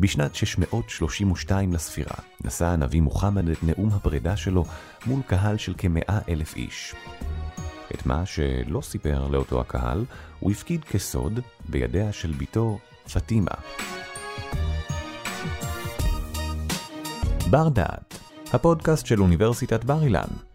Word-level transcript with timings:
בשנת 0.00 0.34
632 0.34 1.72
לספירה 1.72 2.16
נשא 2.44 2.66
הנביא 2.66 3.00
מוחמד 3.00 3.48
את 3.48 3.58
נאום 3.62 3.88
הפרידה 3.92 4.36
שלו 4.36 4.64
מול 5.06 5.20
קהל 5.26 5.56
של 5.56 5.74
כמאה 5.78 6.18
אלף 6.28 6.56
איש. 6.56 6.94
את 7.94 8.06
מה 8.06 8.26
שלא 8.26 8.80
סיפר 8.80 9.28
לאותו 9.28 9.60
הקהל, 9.60 10.04
הוא 10.40 10.50
הפקיד 10.50 10.84
כסוד 10.84 11.40
בידיה 11.68 12.12
של 12.12 12.32
בתו 12.38 12.78
פטימה. 13.12 13.54
בר 17.50 17.68
דעת, 17.68 18.18
הפודקאסט 18.52 19.06
של 19.06 19.20
אוניברסיטת 19.20 19.84
בר 19.84 20.02
אילן. 20.02 20.49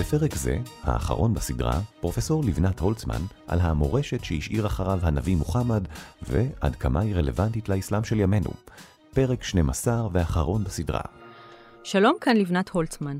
בפרק 0.00 0.34
זה, 0.34 0.58
האחרון 0.82 1.34
בסדרה, 1.34 1.80
פרופסור 2.00 2.44
לבנת 2.44 2.80
הולצמן 2.80 3.20
על 3.46 3.60
המורשת 3.60 4.24
שהשאיר 4.24 4.66
אחריו 4.66 4.98
הנביא 5.02 5.36
מוחמד 5.36 5.88
ועד 6.22 6.76
כמה 6.76 7.00
היא 7.00 7.14
רלוונטית 7.14 7.68
לאסלאם 7.68 8.04
של 8.04 8.20
ימינו. 8.20 8.50
פרק 9.14 9.42
12 9.42 10.08
ואחרון 10.12 10.64
בסדרה. 10.64 11.00
שלום, 11.84 12.16
כאן 12.20 12.36
לבנת 12.36 12.68
הולצמן. 12.68 13.18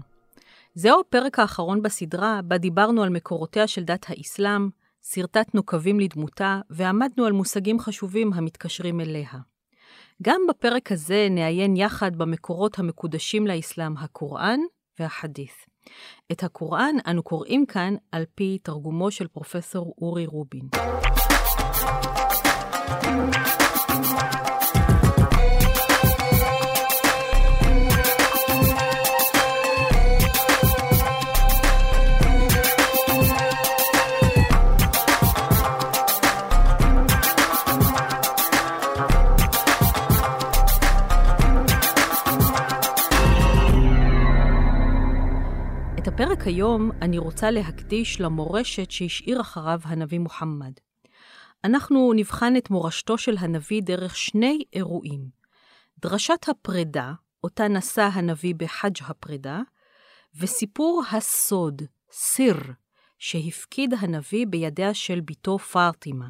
זהו 0.74 1.00
הפרק 1.00 1.38
האחרון 1.38 1.82
בסדרה, 1.82 2.40
בה 2.44 2.58
דיברנו 2.58 3.02
על 3.02 3.08
מקורותיה 3.10 3.66
של 3.66 3.84
דת 3.84 4.06
האסלאם, 4.08 4.68
שרטטנו 5.02 5.62
קווים 5.62 6.00
לדמותה, 6.00 6.60
ועמדנו 6.70 7.24
על 7.24 7.32
מושגים 7.32 7.80
חשובים 7.80 8.32
המתקשרים 8.32 9.00
אליה. 9.00 9.30
גם 10.22 10.40
בפרק 10.48 10.92
הזה 10.92 11.28
נעיין 11.30 11.76
יחד 11.76 12.16
במקורות 12.16 12.78
המקודשים 12.78 13.46
לאסלאם, 13.46 13.96
הקוראן 13.96 14.60
והחדית'. 14.98 15.75
את 16.32 16.42
הקוראן 16.42 16.96
אנו 17.06 17.22
קוראים 17.22 17.66
כאן 17.66 17.94
על 18.12 18.24
פי 18.34 18.58
תרגומו 18.62 19.10
של 19.10 19.26
פרופסור 19.28 19.94
אורי 19.98 20.26
רובין. 20.26 20.68
הפרק 46.46 46.54
היום 46.54 46.90
אני 47.02 47.18
רוצה 47.18 47.50
להקדיש 47.50 48.20
למורשת 48.20 48.90
שהשאיר 48.90 49.40
אחריו 49.40 49.80
הנביא 49.84 50.18
מוחמד. 50.18 50.72
אנחנו 51.64 52.12
נבחן 52.16 52.56
את 52.56 52.70
מורשתו 52.70 53.18
של 53.18 53.36
הנביא 53.38 53.82
דרך 53.82 54.16
שני 54.16 54.62
אירועים. 54.72 55.28
דרשת 55.98 56.48
הפרידה, 56.48 57.12
אותה 57.44 57.68
נשא 57.68 58.08
הנביא 58.12 58.54
בחאג' 58.56 58.96
הפרידה, 59.00 59.60
וסיפור 60.40 61.02
הסוד, 61.12 61.82
סיר, 62.10 62.56
שהפקיד 63.18 63.94
הנביא 63.98 64.46
בידיה 64.46 64.94
של 64.94 65.20
בתו 65.20 65.58
פאטימה. 65.58 66.28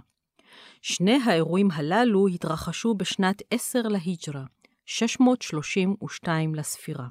שני 0.83 1.19
האירועים 1.25 1.69
הללו 1.70 2.27
התרחשו 2.27 2.95
בשנת 2.95 3.42
10 3.51 3.83
להיג'רה, 3.83 4.45
632 4.86 6.55
לספירה. 6.55 7.06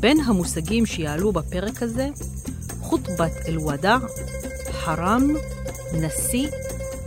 בין 0.00 0.20
המושגים 0.20 0.86
שיעלו 0.86 1.32
בפרק 1.32 1.82
הזה, 1.82 2.08
חוטבת 2.80 3.32
אל-ודע, 3.48 3.96
חרם, 4.72 5.22
נשיא, 5.94 6.48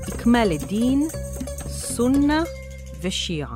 אכמל 0.09 0.51
א-דין, 0.53 1.07
סונה 1.67 2.43
ושיעה. 3.01 3.55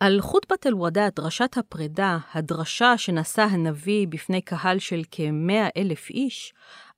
על 0.00 0.20
חוטבת 0.20 0.66
אל-ודע, 0.66 1.08
דרשת 1.16 1.56
הפרידה, 1.58 2.18
הדרשה 2.34 2.98
שנשא 2.98 3.42
הנביא 3.42 4.06
בפני 4.08 4.42
קהל 4.42 4.78
של 4.78 5.02
כמאה 5.10 5.68
אלף 5.76 6.10
איש, 6.10 6.54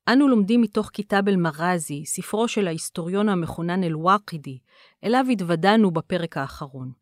אנו 0.08 0.28
לומדים 0.28 0.60
מתוך 0.60 0.90
כיתב 0.92 1.22
אל-מרזי, 1.28 2.04
ספרו 2.06 2.48
של 2.48 2.66
ההיסטוריון 2.66 3.28
המחונן 3.28 3.84
אל-ואקידי, 3.84 4.58
אליו 5.04 5.24
התוודענו 5.32 5.90
בפרק 5.90 6.36
האחרון. 6.36 6.99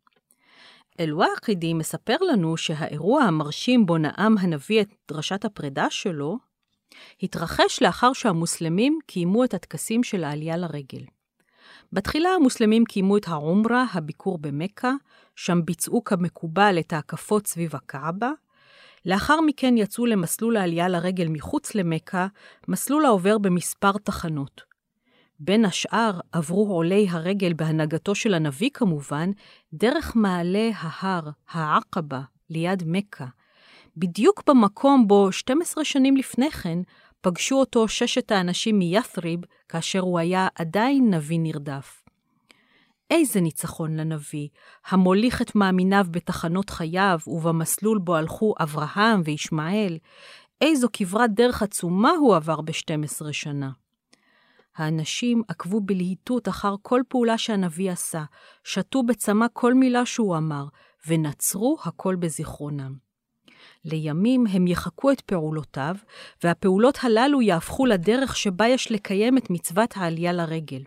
אל-ואקידי 1.01 1.75
מספר 1.75 2.17
לנו 2.21 2.57
שהאירוע 2.57 3.23
המרשים 3.23 3.87
בו 3.87 3.99
נאם 3.99 4.39
הנביא 4.39 4.81
את 4.81 4.89
דרשת 5.09 5.45
הפרידה 5.45 5.91
שלו, 5.91 6.39
התרחש 7.23 7.83
לאחר 7.83 8.13
שהמוסלמים 8.13 8.99
קיימו 9.07 9.45
את 9.45 9.55
הטקסים 9.55 10.03
של 10.03 10.25
העלייה 10.25 10.57
לרגל. 10.57 11.05
בתחילה 11.93 12.31
המוסלמים 12.31 12.85
קיימו 12.85 13.17
את 13.17 13.29
העומרה, 13.29 13.85
הביקור 13.93 14.39
במכה, 14.39 14.93
שם 15.37 15.61
ביצעו 15.65 16.05
כמקובל 16.05 16.77
את 16.81 16.93
ההקפות 16.93 17.47
סביב 17.47 17.77
הקעבה. 17.77 18.31
לאחר 19.07 19.41
מכן 19.41 19.75
יצאו 19.77 20.07
למסלול 20.07 20.57
העלייה 20.57 20.89
לרגל 20.89 21.29
מחוץ 21.29 21.75
למכה, 21.75 22.27
מסלול 22.69 23.05
העובר 23.05 23.39
במספר 23.39 23.93
תחנות. 23.93 24.68
בין 25.41 25.65
השאר 25.65 26.21
עברו 26.33 26.73
עולי 26.75 27.07
הרגל 27.11 27.53
בהנהגתו 27.53 28.15
של 28.15 28.35
הנביא 28.35 28.71
כמובן, 28.75 29.31
דרך 29.73 30.17
מעלה 30.17 30.71
ההר, 30.75 31.31
העקבה, 31.51 32.21
ליד 32.51 32.83
מכה. 32.87 33.27
בדיוק 33.97 34.43
במקום 34.47 35.09
בו 35.09 35.33
12 35.33 35.85
שנים 35.85 36.17
לפני 36.17 36.51
כן 36.51 36.79
פגשו 37.21 37.55
אותו 37.55 37.89
ששת 37.89 38.33
האנשים 38.33 38.79
מית'ריב, 38.79 39.41
כאשר 39.69 40.01
הוא 40.01 40.19
היה 40.19 40.49
עדיין 40.55 41.15
נביא 41.15 41.39
נרדף. 41.41 42.05
איזה 43.11 43.41
ניצחון 43.41 43.97
לנביא, 43.97 44.49
המוליך 44.89 45.43
את 45.43 45.55
מאמיניו 45.55 46.07
בתחנות 46.11 46.71
חייו 46.71 47.19
ובמסלול 47.27 47.99
בו 47.99 48.17
הלכו 48.17 48.55
אברהם 48.63 49.21
וישמעאל, 49.25 49.99
איזו 50.61 50.89
כברת 50.93 51.35
דרך 51.35 51.63
עצומה 51.63 52.11
הוא 52.11 52.37
עבר 52.37 52.61
ב-12 52.61 53.33
שנה. 53.33 53.71
האנשים 54.81 55.43
עקבו 55.49 55.81
בלהיטות 55.81 56.49
אחר 56.49 56.75
כל 56.83 57.03
פעולה 57.09 57.39
שהנביא 57.39 57.91
עשה, 57.91 58.25
שתו 58.65 59.03
בצמא 59.03 59.47
כל 59.53 59.75
מילה 59.75 60.07
שהוא 60.07 60.37
אמר, 60.37 60.65
ונצרו 61.07 61.77
הכל 61.85 62.17
בזיכרונם. 62.17 62.95
לימים 63.85 64.47
הם 64.47 64.67
יחקו 64.67 65.13
את 65.13 65.21
פעולותיו, 65.21 65.97
והפעולות 66.45 66.99
הללו 67.03 67.43
יהפכו 67.43 67.87
לדרך 67.87 68.37
שבה 68.37 68.69
יש 68.69 68.93
לקיים 68.93 69.39
את 69.39 69.51
מצוות 69.51 69.97
העלייה 69.97 70.33
לרגל. 70.33 70.83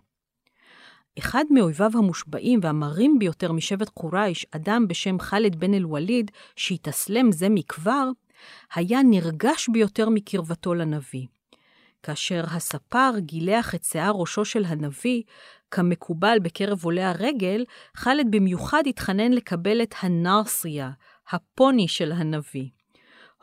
אחד 1.19 1.45
מאויביו 1.51 1.91
המושבעים 1.93 2.59
והמרים 2.63 3.19
ביותר 3.19 3.51
משבט 3.51 3.89
קורייש, 3.89 4.45
אדם 4.51 4.87
בשם 4.87 5.19
ח'אלד 5.19 5.55
בן 5.55 5.73
אל-וליד, 5.73 6.31
שהתאסלם 6.55 7.31
זה 7.31 7.49
מכבר, 7.49 8.09
היה 8.75 8.99
נרגש 9.03 9.69
ביותר 9.69 10.09
מקרבתו 10.09 10.73
לנביא. 10.73 11.25
כאשר 12.03 12.43
הספר 12.47 13.11
גילח 13.17 13.75
את 13.75 13.83
שיער 13.83 14.11
ראשו 14.15 14.45
של 14.45 14.65
הנביא, 14.65 15.23
כמקובל 15.71 16.37
בקרב 16.41 16.83
עולי 16.83 17.03
הרגל, 17.03 17.65
ח'אלד 17.97 18.27
במיוחד 18.29 18.83
התחנן 18.87 19.31
לקבל 19.31 19.81
את 19.81 19.95
הנרסיה, 20.01 20.91
הפוני 21.29 21.87
של 21.87 22.11
הנביא. 22.11 22.69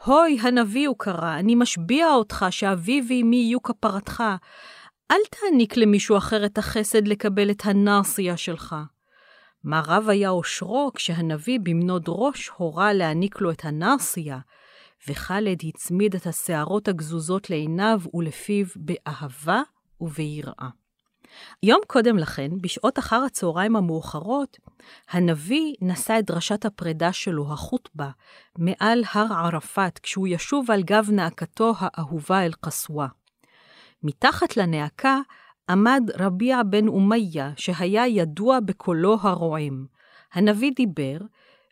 הוי, 0.04 0.38
הנביא, 0.42 0.88
הוא 0.88 0.96
קרא, 0.98 1.38
אני 1.38 1.54
משביע 1.54 2.06
אותך 2.10 2.46
שאבי 2.50 3.02
ואמי 3.08 3.36
יהיו 3.36 3.62
כפרתך. 3.62 4.22
אל 5.10 5.20
תעניק 5.30 5.76
למישהו 5.76 6.16
אחר 6.16 6.46
את 6.46 6.58
החסד 6.58 7.08
לקבל 7.08 7.50
את 7.50 7.62
הנרסיה 7.64 8.36
שלך. 8.36 8.76
מה 9.64 9.82
רב 9.86 10.08
היה 10.08 10.30
אושרו 10.30 10.90
כשהנביא 10.94 11.58
במנוד 11.62 12.04
ראש 12.08 12.48
הורה 12.48 12.92
להעניק 12.92 13.40
לו 13.40 13.50
את 13.50 13.64
הנרסיה, 13.64 14.38
וח'אלד 15.08 15.58
הצמיד 15.64 16.14
את 16.14 16.26
השערות 16.26 16.88
הגזוזות 16.88 17.50
לעיניו 17.50 18.00
ולפיו 18.14 18.66
באהבה 18.76 19.62
וביראה. 20.00 20.68
יום 21.62 21.80
קודם 21.86 22.18
לכן, 22.18 22.50
בשעות 22.60 22.98
אחר 22.98 23.22
הצהריים 23.26 23.76
המאוחרות, 23.76 24.58
הנביא 25.10 25.74
נשא 25.80 26.18
את 26.18 26.24
דרשת 26.24 26.64
הפרידה 26.64 27.12
שלו, 27.12 27.52
החוטבה, 27.52 28.10
מעל 28.58 29.04
הר 29.12 29.32
ערפאת, 29.32 29.98
כשהוא 29.98 30.28
ישוב 30.28 30.70
על 30.70 30.82
גב 30.82 31.10
נאקתו 31.12 31.72
האהובה 31.78 32.44
אל-קסווה. 32.44 33.08
מתחת 34.02 34.56
לנאקה 34.56 35.20
עמד 35.70 36.10
רביע 36.18 36.62
בן 36.62 36.88
אומיה, 36.88 37.52
שהיה 37.56 38.06
ידוע 38.06 38.60
בקולו 38.60 39.16
הרועם. 39.20 39.86
הנביא 40.32 40.72
דיבר, 40.76 41.18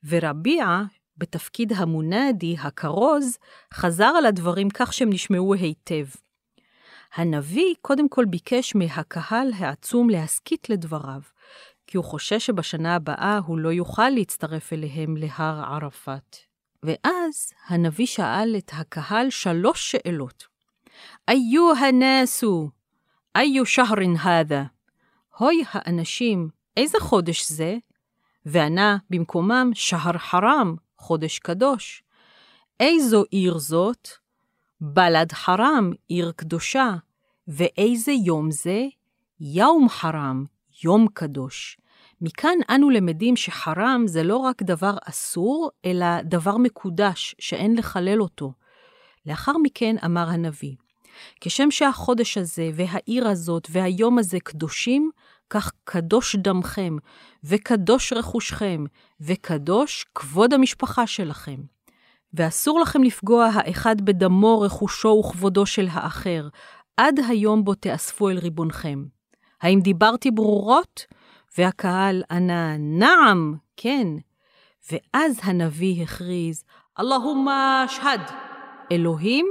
ורביע, 0.04 0.82
בתפקיד 1.18 1.72
המונדי, 1.72 2.56
הכרוז, 2.58 3.38
חזר 3.74 4.12
על 4.18 4.26
הדברים 4.26 4.70
כך 4.70 4.92
שהם 4.92 5.10
נשמעו 5.10 5.54
היטב. 5.54 6.06
הנביא 7.14 7.74
קודם 7.82 8.08
כל 8.08 8.24
ביקש 8.24 8.74
מהקהל 8.74 9.52
העצום 9.58 10.10
להסכית 10.10 10.70
לדבריו, 10.70 11.20
כי 11.86 11.96
הוא 11.96 12.04
חושש 12.04 12.46
שבשנה 12.46 12.94
הבאה 12.94 13.38
הוא 13.46 13.58
לא 13.58 13.68
יוכל 13.68 14.08
להצטרף 14.08 14.72
אליהם 14.72 15.16
להר 15.16 15.74
ערפאת. 15.74 16.36
ואז 16.82 17.52
הנביא 17.66 18.06
שאל 18.06 18.54
את 18.58 18.70
הקהל 18.74 19.30
שלוש 19.30 19.90
שאלות. 19.90 20.46
איו 21.28 21.72
הנסו, 21.76 22.70
איו 23.36 23.66
שהרין 23.66 24.16
הדה? 24.16 24.64
הוי 25.38 25.62
האנשים, 25.70 26.48
איזה 26.76 26.98
חודש 27.00 27.48
זה? 27.48 27.76
וענה 28.46 28.96
במקומם, 29.10 29.70
שהר 29.74 30.18
חרם, 30.18 30.76
חודש 31.06 31.38
קדוש. 31.38 32.02
איזו 32.80 33.24
עיר 33.30 33.58
זאת? 33.58 34.08
בלד 34.80 35.32
חרם, 35.32 35.92
עיר 36.08 36.32
קדושה. 36.36 36.94
ואיזה 37.48 38.12
יום 38.12 38.50
זה? 38.50 38.86
יום 39.40 39.88
חרם, 39.88 40.44
יום 40.84 41.06
קדוש. 41.14 41.78
מכאן 42.20 42.58
אנו 42.70 42.90
למדים 42.90 43.36
שחרם 43.36 44.04
זה 44.06 44.22
לא 44.22 44.36
רק 44.36 44.62
דבר 44.62 44.96
אסור, 45.04 45.70
אלא 45.84 46.22
דבר 46.22 46.56
מקודש, 46.56 47.34
שאין 47.38 47.76
לחלל 47.76 48.22
אותו. 48.22 48.52
לאחר 49.26 49.52
מכן 49.62 49.96
אמר 50.04 50.28
הנביא, 50.28 50.74
כשם 51.40 51.70
שהחודש 51.70 52.38
הזה, 52.38 52.70
והעיר 52.74 53.28
הזאת, 53.28 53.68
והיום 53.70 54.18
הזה 54.18 54.40
קדושים, 54.40 55.10
כך 55.50 55.72
קדוש 55.84 56.36
דמכם, 56.36 56.96
וקדוש 57.44 58.12
רכושכם, 58.12 58.84
וקדוש 59.20 60.04
כבוד 60.14 60.54
המשפחה 60.54 61.06
שלכם. 61.06 61.56
ואסור 62.34 62.80
לכם 62.80 63.02
לפגוע 63.02 63.46
האחד 63.46 64.00
בדמו, 64.00 64.60
רכושו 64.60 65.08
וכבודו 65.08 65.66
של 65.66 65.88
האחר, 65.90 66.48
עד 66.96 67.20
היום 67.28 67.64
בו 67.64 67.74
תאספו 67.74 68.28
אל 68.28 68.38
ריבונכם. 68.38 69.04
האם 69.62 69.80
דיברתי 69.80 70.30
ברורות? 70.30 71.06
והקהל 71.58 72.22
ענה, 72.30 72.76
נעם, 72.78 73.54
כן. 73.76 74.06
ואז 74.92 75.40
הנביא 75.42 76.02
הכריז, 76.02 76.64
אלוהומה 77.00 77.82
השהד, 77.82 78.20
אלוהים, 78.92 79.46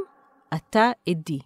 אתה 0.53 0.91
עדי. 1.09 1.39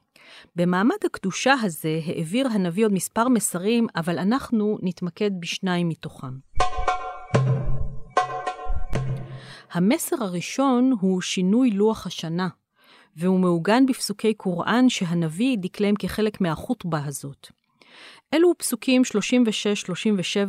במעמד 0.55 0.95
הקדושה 1.05 1.53
הזה 1.61 1.99
העביר 2.05 2.47
הנביא 2.47 2.85
עוד 2.85 2.93
מספר 2.93 3.27
מסרים, 3.27 3.87
אבל 3.95 4.19
אנחנו 4.19 4.77
נתמקד 4.81 5.31
בשניים 5.39 5.89
מתוכם. 5.89 6.33
המסר 9.71 10.23
הראשון 10.23 10.93
הוא 10.99 11.21
שינוי 11.21 11.71
לוח 11.71 12.07
השנה, 12.07 12.47
והוא 13.15 13.39
מעוגן 13.39 13.85
בפסוקי 13.85 14.33
קוראן 14.33 14.89
שהנביא 14.89 15.57
דקלם 15.59 15.95
כחלק 15.95 16.41
מהחוטבה 16.41 17.05
הזאת. 17.05 17.47
אלו 18.33 18.53
פסוקים 18.57 19.01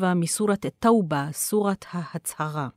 36-37 0.00 0.04
מסורת 0.16 0.66
א-תאובה, 0.66 1.28
סורת 1.32 1.84
ההצהרה. 1.92 2.68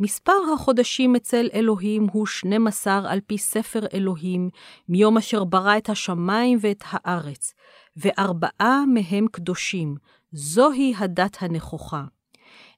מספר 0.00 0.32
החודשים 0.54 1.16
אצל 1.16 1.48
אלוהים 1.54 2.06
הוא 2.12 2.26
12 2.26 3.12
על 3.12 3.20
פי 3.26 3.38
ספר 3.38 3.80
אלוהים, 3.94 4.48
מיום 4.88 5.16
אשר 5.16 5.44
ברא 5.44 5.78
את 5.78 5.88
השמיים 5.88 6.58
ואת 6.60 6.84
הארץ, 6.86 7.54
וארבעה 7.96 8.84
מהם 8.94 9.26
קדושים, 9.32 9.96
זוהי 10.32 10.94
הדת 10.98 11.36
הנכוחה. 11.40 12.04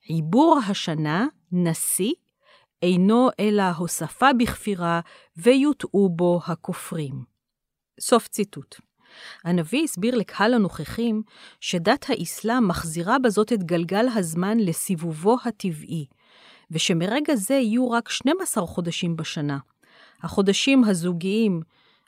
עיבור 0.03 0.59
השנה, 0.67 1.25
נשיא, 1.51 2.13
אינו 2.81 3.29
אלא 3.39 3.63
הוספה 3.77 4.33
בכפירה, 4.39 4.99
ויוטעו 5.37 6.09
בו 6.09 6.39
הכופרים. 6.45 7.23
סוף 7.99 8.27
ציטוט. 8.27 8.75
הנביא 9.43 9.83
הסביר 9.83 10.15
לקהל 10.15 10.53
הנוכחים 10.53 11.23
שדת 11.59 12.05
האסלאם 12.09 12.67
מחזירה 12.67 13.19
בזאת 13.19 13.53
את 13.53 13.63
גלגל 13.63 14.05
הזמן 14.15 14.59
לסיבובו 14.59 15.37
הטבעי, 15.45 16.05
ושמרגע 16.71 17.35
זה 17.35 17.53
יהיו 17.53 17.91
רק 17.91 18.09
12 18.09 18.67
חודשים 18.67 19.15
בשנה. 19.15 19.57
החודשים 20.23 20.83
הזוגיים, 20.83 21.61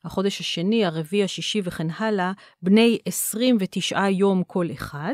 החודש 0.03 0.39
השני, 0.39 0.85
הרביעי, 0.85 1.23
השישי 1.23 1.61
וכן 1.63 1.87
הלאה, 1.97 2.31
בני 2.61 2.97
29 3.05 4.09
יום 4.09 4.43
כל 4.43 4.67
אחד, 4.73 5.13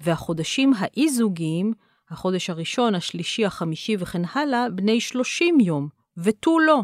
והחודשים 0.00 0.72
האי-זוגיים, 0.78 1.72
החודש 2.10 2.50
הראשון, 2.50 2.94
השלישי, 2.94 3.44
החמישי 3.44 3.96
וכן 3.98 4.22
הלאה, 4.32 4.70
בני 4.70 5.00
30 5.00 5.60
יום, 5.60 5.88
ותו 6.16 6.58
לא. 6.58 6.80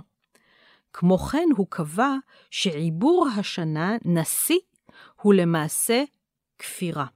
כמו 0.93 1.19
כן 1.19 1.49
הוא 1.57 1.67
קבע 1.71 2.15
שעיבור 2.51 3.29
השנה, 3.37 3.97
נשיא, 4.05 4.59
הוא 5.23 5.35
למעשה 5.35 6.05
כפירה. 6.59 7.07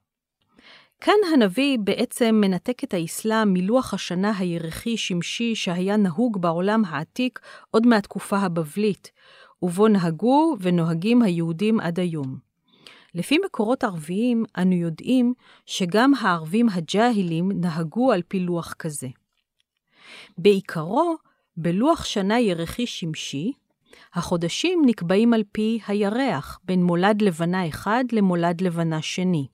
כאן 1.01 1.13
הנביא 1.33 1.77
בעצם 1.79 2.35
מנתק 2.41 2.83
את 2.83 2.93
האסלאם 2.93 3.53
מלוח 3.53 3.93
השנה 3.93 4.31
הירחי-שמשי 4.37 5.55
שהיה 5.55 5.97
נהוג 5.97 6.41
בעולם 6.41 6.85
העתיק 6.85 7.39
עוד 7.71 7.87
מהתקופה 7.87 8.37
הבבלית, 8.37 9.11
ובו 9.61 9.87
נהגו 9.87 10.55
ונוהגים 10.59 11.21
היהודים 11.21 11.79
עד 11.79 11.99
היום. 11.99 12.37
לפי 13.15 13.37
מקורות 13.45 13.83
ערביים, 13.83 14.43
אנו 14.57 14.73
יודעים 14.75 15.33
שגם 15.65 16.13
הערבים 16.19 16.69
הג'אהילים 16.69 17.51
נהגו 17.51 18.11
על 18.11 18.21
פי 18.27 18.39
לוח 18.39 18.73
כזה. 18.73 19.07
בעיקרו, 20.37 21.15
בלוח 21.57 22.05
שנה 22.05 22.39
ירחי-שמשי, 22.39 23.51
החודשים 24.13 24.81
נקבעים 24.85 25.33
על 25.33 25.43
פי 25.51 25.79
הירח, 25.87 26.59
בין 26.63 26.83
מולד 26.83 27.21
לבנה 27.21 27.67
אחד 27.67 28.03
למולד 28.11 28.61
לבנה 28.61 29.01
שני. 29.01 29.47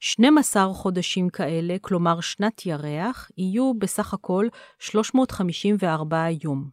12 0.00 0.74
חודשים 0.74 1.28
כאלה, 1.28 1.76
כלומר 1.80 2.20
שנת 2.20 2.66
ירח, 2.66 3.30
יהיו 3.38 3.74
בסך 3.74 4.14
הכל 4.14 4.46
354 4.78 6.26
יום. 6.44 6.70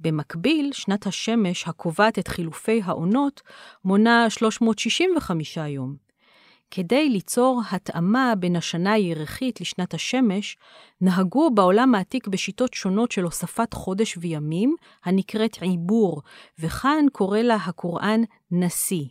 במקביל, 0.00 0.72
שנת 0.72 1.06
השמש, 1.06 1.68
הקובעת 1.68 2.18
את 2.18 2.28
חילופי 2.28 2.80
העונות, 2.84 3.42
מונה 3.84 4.30
365 4.30 5.56
יום. 5.56 5.96
כדי 6.70 7.08
ליצור 7.08 7.62
התאמה 7.70 8.34
בין 8.38 8.56
השנה 8.56 8.92
הירחית 8.92 9.60
לשנת 9.60 9.94
השמש, 9.94 10.56
נהגו 11.00 11.50
בעולם 11.50 11.94
העתיק 11.94 12.28
בשיטות 12.28 12.74
שונות 12.74 13.12
של 13.12 13.22
הוספת 13.22 13.74
חודש 13.74 14.18
וימים, 14.20 14.76
הנקראת 15.04 15.58
עיבור, 15.60 16.22
וכאן 16.58 17.04
קורא 17.12 17.38
לה 17.38 17.54
הקוראן 17.54 18.20
נשיא. 18.50 19.04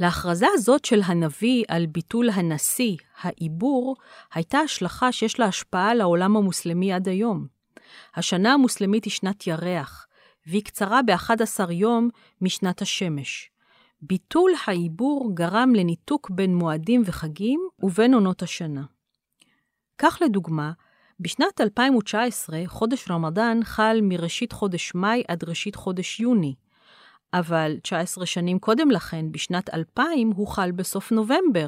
להכרזה 0.00 0.46
הזאת 0.54 0.84
של 0.84 1.00
הנביא 1.04 1.64
על 1.68 1.86
ביטול 1.86 2.30
הנשיא, 2.30 2.96
העיבור, 3.20 3.96
הייתה 4.34 4.58
השלכה 4.58 5.12
שיש 5.12 5.40
לה 5.40 5.46
השפעה 5.46 5.90
על 5.90 6.00
העולם 6.00 6.36
המוסלמי 6.36 6.92
עד 6.92 7.08
היום. 7.08 7.46
השנה 8.14 8.52
המוסלמית 8.52 9.04
היא 9.04 9.10
שנת 9.10 9.46
ירח, 9.46 10.06
והיא 10.46 10.64
קצרה 10.64 11.00
ב-11 11.02 11.72
יום 11.72 12.08
משנת 12.40 12.82
השמש. 12.82 13.50
ביטול 14.02 14.52
העיבור 14.66 15.30
גרם 15.34 15.74
לניתוק 15.74 16.30
בין 16.30 16.54
מועדים 16.54 17.02
וחגים 17.06 17.60
ובין 17.82 18.14
עונות 18.14 18.42
השנה. 18.42 18.84
כך 19.98 20.18
לדוגמה, 20.24 20.72
בשנת 21.20 21.60
2019 21.60 22.62
חודש 22.66 23.10
רמדאן 23.10 23.60
חל 23.64 23.98
מראשית 24.02 24.52
חודש 24.52 24.94
מאי 24.94 25.22
עד 25.28 25.44
ראשית 25.44 25.74
חודש 25.74 26.20
יוני, 26.20 26.54
אבל 27.34 27.76
19 27.82 28.26
שנים 28.26 28.58
קודם 28.58 28.90
לכן, 28.90 29.32
בשנת 29.32 29.74
2000, 29.74 30.30
הוא 30.30 30.48
חל 30.48 30.70
בסוף 30.70 31.12
נובמבר. 31.12 31.66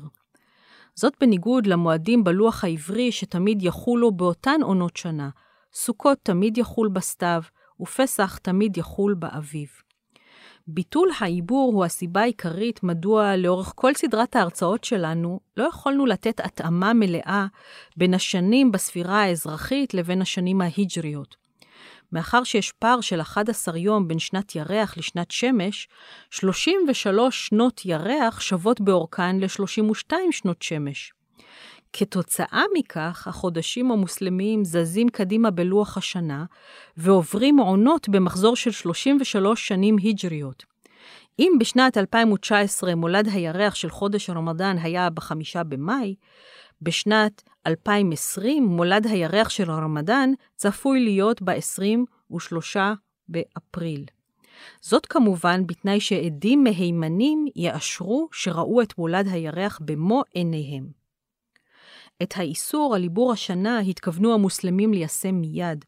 זאת 0.95 1.13
בניגוד 1.21 1.67
למועדים 1.67 2.25
בלוח 2.25 2.65
העברי 2.65 3.13
שתמיד 3.13 3.63
יחולו 3.63 4.13
באותן 4.13 4.61
עונות 4.63 4.97
שנה. 4.97 5.29
סוכות 5.73 6.19
תמיד 6.23 6.59
יחול 6.59 6.89
בסתיו, 6.89 7.43
ופסח 7.81 8.39
תמיד 8.39 8.77
יחול 8.77 9.15
באביב. 9.15 9.69
ביטול 10.67 11.09
העיבור 11.21 11.73
הוא 11.75 11.85
הסיבה 11.85 12.21
העיקרית 12.21 12.83
מדוע 12.83 13.37
לאורך 13.37 13.73
כל 13.75 13.95
סדרת 13.95 14.37
ההרצאות 14.37 14.85
שלנו 14.85 15.41
לא 15.57 15.65
יכולנו 15.65 16.07
לתת 16.07 16.41
התאמה 16.41 16.93
מלאה 16.93 17.47
בין 17.97 18.15
השנים 18.15 18.73
בספירה 18.73 19.23
האזרחית 19.23 19.95
לבין 19.95 20.23
השנים 20.23 20.61
ההיג'ריות. 20.61 21.44
מאחר 22.15 22.45
שיש 22.45 22.73
פער 22.73 23.01
של 23.01 23.21
11 23.21 23.79
יום 23.79 24.09
בין 24.09 24.19
שנת 24.19 24.55
ירח 24.57 24.97
לשנת 24.97 25.31
שמש, 25.31 25.89
33 26.31 27.47
שנות 27.47 27.81
ירח 27.85 28.41
שוות 28.41 28.81
באורכן 28.81 29.41
ל-32 29.41 30.13
שנות 30.31 30.63
שמש. 30.63 31.13
כתוצאה 31.93 32.63
מכך, 32.79 33.29
החודשים 33.29 33.91
המוסלמיים 33.91 34.65
זזים 34.65 35.09
קדימה 35.09 35.51
בלוח 35.51 35.97
השנה, 35.97 36.45
ועוברים 36.97 37.59
עונות 37.59 38.09
במחזור 38.09 38.57
של 38.57 38.71
33 38.71 39.69
שנים 39.69 39.97
היג'ריות. 39.99 40.65
אם 41.39 41.53
בשנת 41.61 41.99
2019 41.99 42.95
מולד 42.95 43.29
הירח 43.33 43.75
של 43.75 43.91
חודש 43.91 44.31
הרמדאן 44.31 44.77
היה 44.79 45.11
בחמישה 45.11 45.65
במאי, 45.65 46.15
בשנת 46.85 47.43
2020 47.67 48.65
מולד 48.67 49.07
הירח 49.07 49.49
של 49.49 49.71
הרמדאן 49.71 50.31
צפוי 50.57 51.01
להיות 51.05 51.43
ב-23 51.43 52.77
באפריל. 53.29 54.05
זאת 54.81 55.07
כמובן 55.07 55.67
בתנאי 55.67 56.01
שעדים 56.01 56.65
מהימנים 56.65 57.47
יאשרו 57.57 58.29
שראו 58.33 58.83
את 58.83 58.99
מולד 58.99 59.29
הירח 59.29 59.81
במו 59.85 60.23
עיניהם. 60.35 60.89
את 62.23 62.35
האיסור 62.37 62.95
על 62.95 63.03
עיבור 63.03 63.33
השנה 63.33 63.79
התכוונו 63.79 64.35
המוסלמים 64.35 64.93
ליישם 64.93 65.35
מיד, 65.35 65.85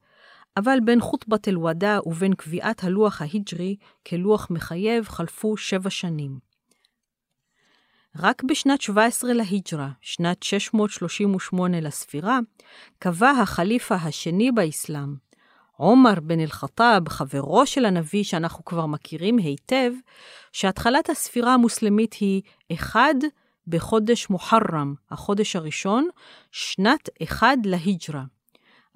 אבל 0.56 0.78
בין 0.84 1.00
חוטבת 1.00 1.48
אל-ודא 1.48 1.98
ובין 2.06 2.34
קביעת 2.34 2.84
הלוח 2.84 3.22
ההיג'רי 3.22 3.76
כלוח 4.06 4.50
מחייב 4.50 5.08
חלפו 5.08 5.56
שבע 5.56 5.90
שנים. 5.90 6.38
רק 8.18 8.42
בשנת 8.42 8.80
17 8.80 9.32
להיג'רה, 9.32 9.88
שנת 10.00 10.42
638 10.42 11.80
לספירה, 11.80 12.38
קבע 12.98 13.30
החליפה 13.30 13.94
השני 13.94 14.52
באסלאם, 14.52 15.14
עומר 15.76 16.14
בן 16.22 16.40
אל-חטאב, 16.40 17.08
חברו 17.08 17.66
של 17.66 17.84
הנביא 17.84 18.24
שאנחנו 18.24 18.64
כבר 18.64 18.86
מכירים 18.86 19.38
היטב, 19.38 19.92
שהתחלת 20.52 21.10
הספירה 21.10 21.54
המוסלמית 21.54 22.14
היא 22.14 22.42
אחד 22.72 23.14
בחודש 23.66 24.30
מוחרם, 24.30 24.94
החודש 25.10 25.56
הראשון, 25.56 26.08
שנת 26.52 27.08
אחד 27.22 27.56
להיג'רה. 27.64 28.24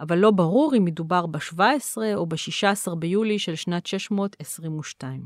אבל 0.01 0.19
לא 0.19 0.31
ברור 0.31 0.75
אם 0.77 0.85
מדובר 0.85 1.27
ב-17 1.27 1.97
או 2.15 2.27
ב-16 2.27 2.95
ביולי 2.95 3.39
של 3.39 3.55
שנת 3.55 3.87
622. 3.87 5.25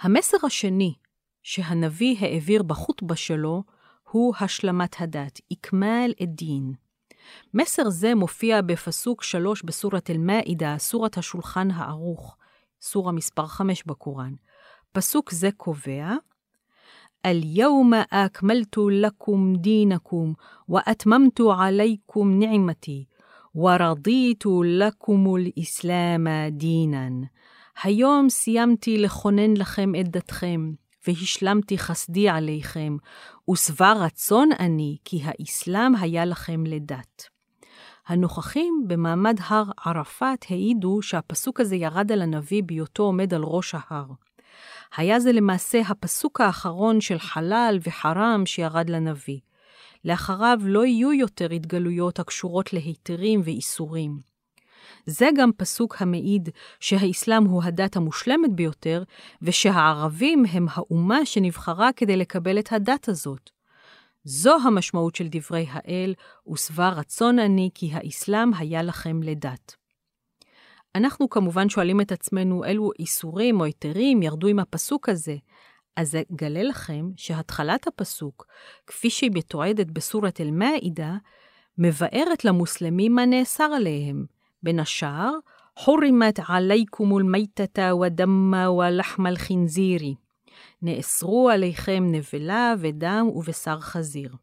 המסר 0.00 0.36
השני 0.46 0.94
שהנביא 1.44 2.16
העביר 2.20 2.62
בחוטבה 2.62 3.16
שלו 3.16 3.62
הוא 4.10 4.34
השלמת 4.40 4.96
הדת, 4.98 5.40
אכמל 5.52 6.12
א-דין. 6.22 6.72
מסר 7.54 7.90
זה 7.90 8.14
מופיע 8.14 8.62
בפסוק 8.62 9.22
3 9.22 9.62
בסורת 9.62 10.10
אל-מאעידה, 10.10 10.74
סורת 10.78 11.18
השולחן 11.18 11.70
הערוך, 11.70 12.36
סורה 12.82 13.12
מספר 13.12 13.46
5 13.46 13.82
בקוראן. 13.86 14.34
פסוק 14.92 15.30
זה 15.30 15.48
קובע, 15.56 16.12
אל-יום 17.26 17.92
אכמלתו 18.10 18.88
לקום 18.88 19.56
דינקום, 19.56 20.34
ואתממתו 20.68 21.52
עליכם 21.52 22.38
נעמתי, 22.38 23.04
ורדיתו 23.54 24.62
לכם 24.62 25.36
אל-אסלאם 25.36 26.26
דינן. 26.50 27.22
היום 27.82 28.30
סיימתי 28.30 28.98
לכונן 28.98 29.56
לכם 29.56 29.92
את 30.00 30.08
דתכם, 30.08 30.72
והשלמתי 31.08 31.78
חסדי 31.78 32.28
עליכם, 32.28 32.96
ושבע 33.50 33.92
רצון 33.92 34.48
אני, 34.58 34.96
כי 35.04 35.20
האסלאם 35.24 35.94
היה 35.96 36.24
לכם 36.24 36.64
לדת. 36.66 37.28
הנוכחים 38.06 38.84
במעמד 38.86 39.36
הר 39.46 39.64
ערפאת 39.84 40.44
העידו 40.50 41.02
שהפסוק 41.02 41.60
הזה 41.60 41.76
ירד 41.76 42.12
על 42.12 42.22
הנביא 42.22 42.62
בהיותו 42.66 43.02
עומד 43.02 43.34
על 43.34 43.42
ראש 43.44 43.74
ההר. 43.78 44.06
היה 44.96 45.20
זה 45.20 45.32
למעשה 45.32 45.80
הפסוק 45.80 46.40
האחרון 46.40 47.00
של 47.00 47.18
חלל 47.18 47.78
וחרם 47.86 48.42
שירד 48.46 48.90
לנביא. 48.90 49.38
לאחריו 50.04 50.58
לא 50.62 50.86
יהיו 50.86 51.12
יותר 51.12 51.50
התגלויות 51.50 52.18
הקשורות 52.18 52.72
להיתרים 52.72 53.40
ואיסורים. 53.44 54.33
זה 55.06 55.28
גם 55.36 55.50
פסוק 55.56 55.96
המעיד 56.02 56.48
שהאסלאם 56.80 57.44
הוא 57.44 57.62
הדת 57.62 57.96
המושלמת 57.96 58.52
ביותר, 58.52 59.02
ושהערבים 59.42 60.44
הם 60.52 60.66
האומה 60.70 61.26
שנבחרה 61.26 61.90
כדי 61.96 62.16
לקבל 62.16 62.58
את 62.58 62.72
הדת 62.72 63.08
הזאת. 63.08 63.50
זו 64.24 64.56
המשמעות 64.64 65.14
של 65.14 65.26
דברי 65.30 65.66
האל, 65.70 66.14
ושבע 66.52 66.88
רצון 66.88 67.38
אני 67.38 67.70
כי 67.74 67.90
האסלאם 67.92 68.54
היה 68.54 68.82
לכם 68.82 69.22
לדת. 69.22 69.76
אנחנו 70.94 71.30
כמובן 71.30 71.68
שואלים 71.68 72.00
את 72.00 72.12
עצמנו 72.12 72.64
אילו 72.64 72.90
איסורים 72.98 73.60
או 73.60 73.64
היתרים 73.64 74.22
ירדו 74.22 74.46
עם 74.46 74.58
הפסוק 74.58 75.08
הזה. 75.08 75.36
אז 75.96 76.16
אגלה 76.32 76.62
לכם 76.62 77.10
שהתחלת 77.16 77.86
הפסוק, 77.86 78.46
כפי 78.86 79.10
שהיא 79.10 79.30
מתועדת 79.34 79.86
בסורת 79.86 80.40
אל-מאעידה, 80.40 81.16
מבארת 81.78 82.44
למוסלמים 82.44 83.14
מה 83.14 83.26
נאסר 83.26 83.64
עליהם, 83.64 84.26
בין 84.64 84.80
השאר, 84.80 85.30
חורימת 85.76 86.40
עליכום 86.48 87.18
אל-מיתתה 87.18 87.94
ודמה 87.94 88.70
ולחם 88.70 89.26
אל-חנזירי. 89.26 90.14
נאסרו 90.82 91.50
עליכם 91.50 92.04
נבלה 92.06 92.74
ודם 92.78 93.28
ובשר 93.34 93.80
חזיר. 93.80 94.34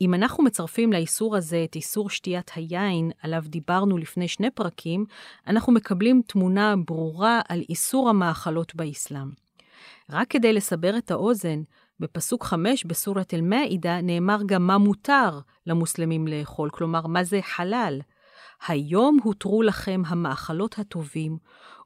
אם 0.00 0.14
אנחנו 0.14 0.44
מצרפים 0.44 0.92
לאיסור 0.92 1.36
הזה 1.36 1.64
את 1.64 1.76
איסור 1.76 2.10
שתיית 2.10 2.50
היין, 2.54 3.10
עליו 3.22 3.42
דיברנו 3.46 3.98
לפני 3.98 4.28
שני 4.28 4.50
פרקים, 4.50 5.04
אנחנו 5.46 5.72
מקבלים 5.72 6.22
תמונה 6.26 6.74
ברורה 6.86 7.40
על 7.48 7.62
איסור 7.68 8.08
המאכלות 8.08 8.74
באסלאם. 8.74 9.28
רק 10.10 10.28
כדי 10.30 10.52
לסבר 10.52 10.98
את 10.98 11.10
האוזן, 11.10 11.62
בפסוק 12.00 12.44
5 12.44 12.84
בסורת 12.84 13.34
אל-מאעידה 13.34 14.00
נאמר 14.00 14.38
גם 14.46 14.66
מה 14.66 14.78
מותר 14.78 15.40
למוסלמים 15.66 16.28
לאכול, 16.28 16.70
כלומר, 16.70 17.06
מה 17.06 17.24
זה 17.24 17.40
חלל. 17.42 18.00
היום 18.66 19.18
הותרו 19.22 19.62
לכם 19.62 20.02
המאכלות 20.06 20.78
הטובים, 20.78 21.38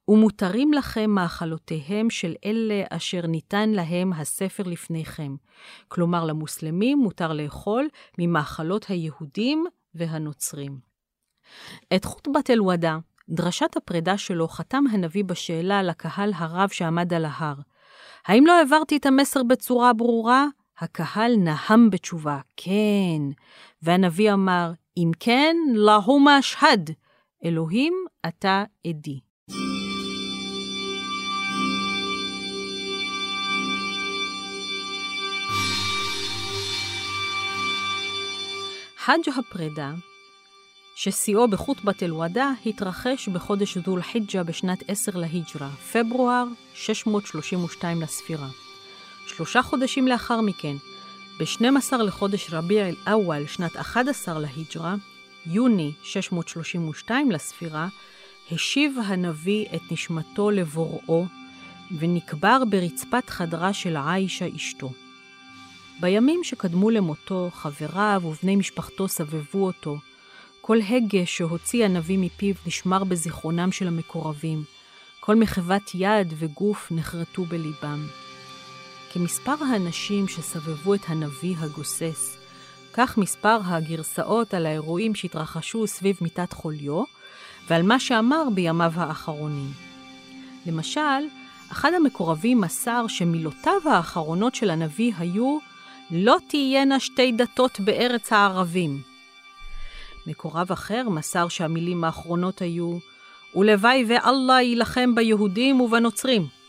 ומותרים 0.08 0.72
לכם 0.72 1.10
מאכלותיהם 1.10 2.10
של 2.10 2.34
אלה 2.44 2.84
אשר 2.90 3.26
ניתן 3.26 3.70
להם 3.70 4.12
הספר 4.12 4.62
לפניכם. 4.66 5.36
כלומר, 5.88 6.24
למוסלמים 6.24 6.98
מותר 6.98 7.32
לאכול 7.32 7.88
ממאכלות 8.18 8.84
היהודים 8.88 9.64
והנוצרים. 9.94 10.78
את 11.94 12.04
חוטבת 12.04 12.50
אל-ודא, 12.50 12.96
דרשת 13.28 13.76
הפרידה 13.76 14.18
שלו, 14.18 14.48
חתם 14.48 14.84
הנביא 14.92 15.24
בשאלה 15.24 15.82
לקהל 15.82 16.32
הרב 16.36 16.68
שעמד 16.68 17.14
על 17.14 17.24
ההר. 17.24 17.54
האם 18.26 18.46
לא 18.46 18.52
העברתי 18.52 18.96
את 18.96 19.06
המסר 19.06 19.42
בצורה 19.42 19.92
ברורה? 19.92 20.46
הקהל 20.78 21.36
נהם 21.36 21.90
בתשובה, 21.90 22.40
כן. 22.56 23.22
והנביא 23.82 24.32
אמר, 24.32 24.72
אם 24.96 25.10
כן, 25.20 25.56
להומה 25.74 26.38
אשהד, 26.38 26.90
אלוהים, 27.44 27.94
אתה 28.28 28.64
עדי. 28.86 29.20
חאג' 38.96 39.28
הפרידה, 39.38 39.92
ששיאו 40.94 41.48
בחוטבת 41.48 42.02
אל-ודא, 42.02 42.50
התרחש 42.66 43.28
בחודש 43.28 43.78
דול 43.78 44.02
חיג'ה 44.02 44.42
בשנת 44.42 44.82
10 44.88 45.18
להיג'רה, 45.18 45.68
פברואר 45.92 46.44
632 46.74 48.02
לספירה. 48.02 48.48
שלושה 49.26 49.62
חודשים 49.62 50.08
לאחר 50.08 50.40
מכן, 50.40 50.76
ב-12 51.42 51.96
לחודש 51.96 52.48
רביע 52.52 52.88
אל-אוול, 52.88 53.46
שנת 53.46 53.76
11 53.76 54.38
להיג'רה, 54.38 54.94
יוני 55.46 55.92
632 56.02 57.30
לספירה, 57.30 57.88
השיב 58.52 58.96
הנביא 59.04 59.66
את 59.74 59.80
נשמתו 59.90 60.50
לבוראו, 60.50 61.26
ונקבר 61.98 62.62
ברצפת 62.70 63.30
חדרה 63.30 63.72
של 63.72 63.96
עיישה 63.96 64.48
אשתו. 64.56 64.92
בימים 66.00 66.44
שקדמו 66.44 66.90
למותו, 66.90 67.50
חבריו 67.54 68.22
ובני 68.24 68.56
משפחתו 68.56 69.08
סבבו 69.08 69.66
אותו. 69.66 69.98
כל 70.60 70.78
הגה 70.88 71.26
שהוציא 71.26 71.84
הנביא 71.84 72.18
מפיו 72.18 72.54
נשמר 72.66 73.04
בזיכרונם 73.04 73.72
של 73.72 73.88
המקורבים. 73.88 74.62
כל 75.20 75.36
מחוות 75.36 75.90
יד 75.94 76.34
וגוף 76.38 76.88
נחרטו 76.90 77.44
בליבם. 77.44 78.06
כמספר 79.14 79.54
האנשים 79.70 80.28
שסבבו 80.28 80.94
את 80.94 81.00
הנביא 81.06 81.56
הגוסס, 81.58 82.36
כך 82.92 83.18
מספר 83.18 83.58
הגרסאות 83.64 84.54
על 84.54 84.66
האירועים 84.66 85.14
שהתרחשו 85.14 85.86
סביב 85.86 86.18
מיטת 86.20 86.52
חוליו, 86.52 87.02
ועל 87.68 87.82
מה 87.82 88.00
שאמר 88.00 88.42
בימיו 88.54 88.92
האחרונים. 88.96 89.70
למשל, 90.66 91.00
אחד 91.72 91.92
המקורבים 91.94 92.60
מסר 92.60 93.06
שמילותיו 93.08 93.80
האחרונות 93.84 94.54
של 94.54 94.70
הנביא 94.70 95.12
היו 95.18 95.58
לא 96.10 96.36
תהיינה 96.48 97.00
שתי 97.00 97.32
דתות 97.32 97.80
בארץ 97.80 98.32
הערבים. 98.32 99.02
מקורב 100.26 100.72
אחר 100.72 101.08
מסר 101.08 101.48
שהמילים 101.48 102.04
האחרונות 102.04 102.62
היו 102.62 102.98
ולוואי 103.56 104.04
ואללה 104.08 104.62
יילחם 104.62 105.14
ביהודים 105.14 105.80
ובנוצרים. 105.80 106.61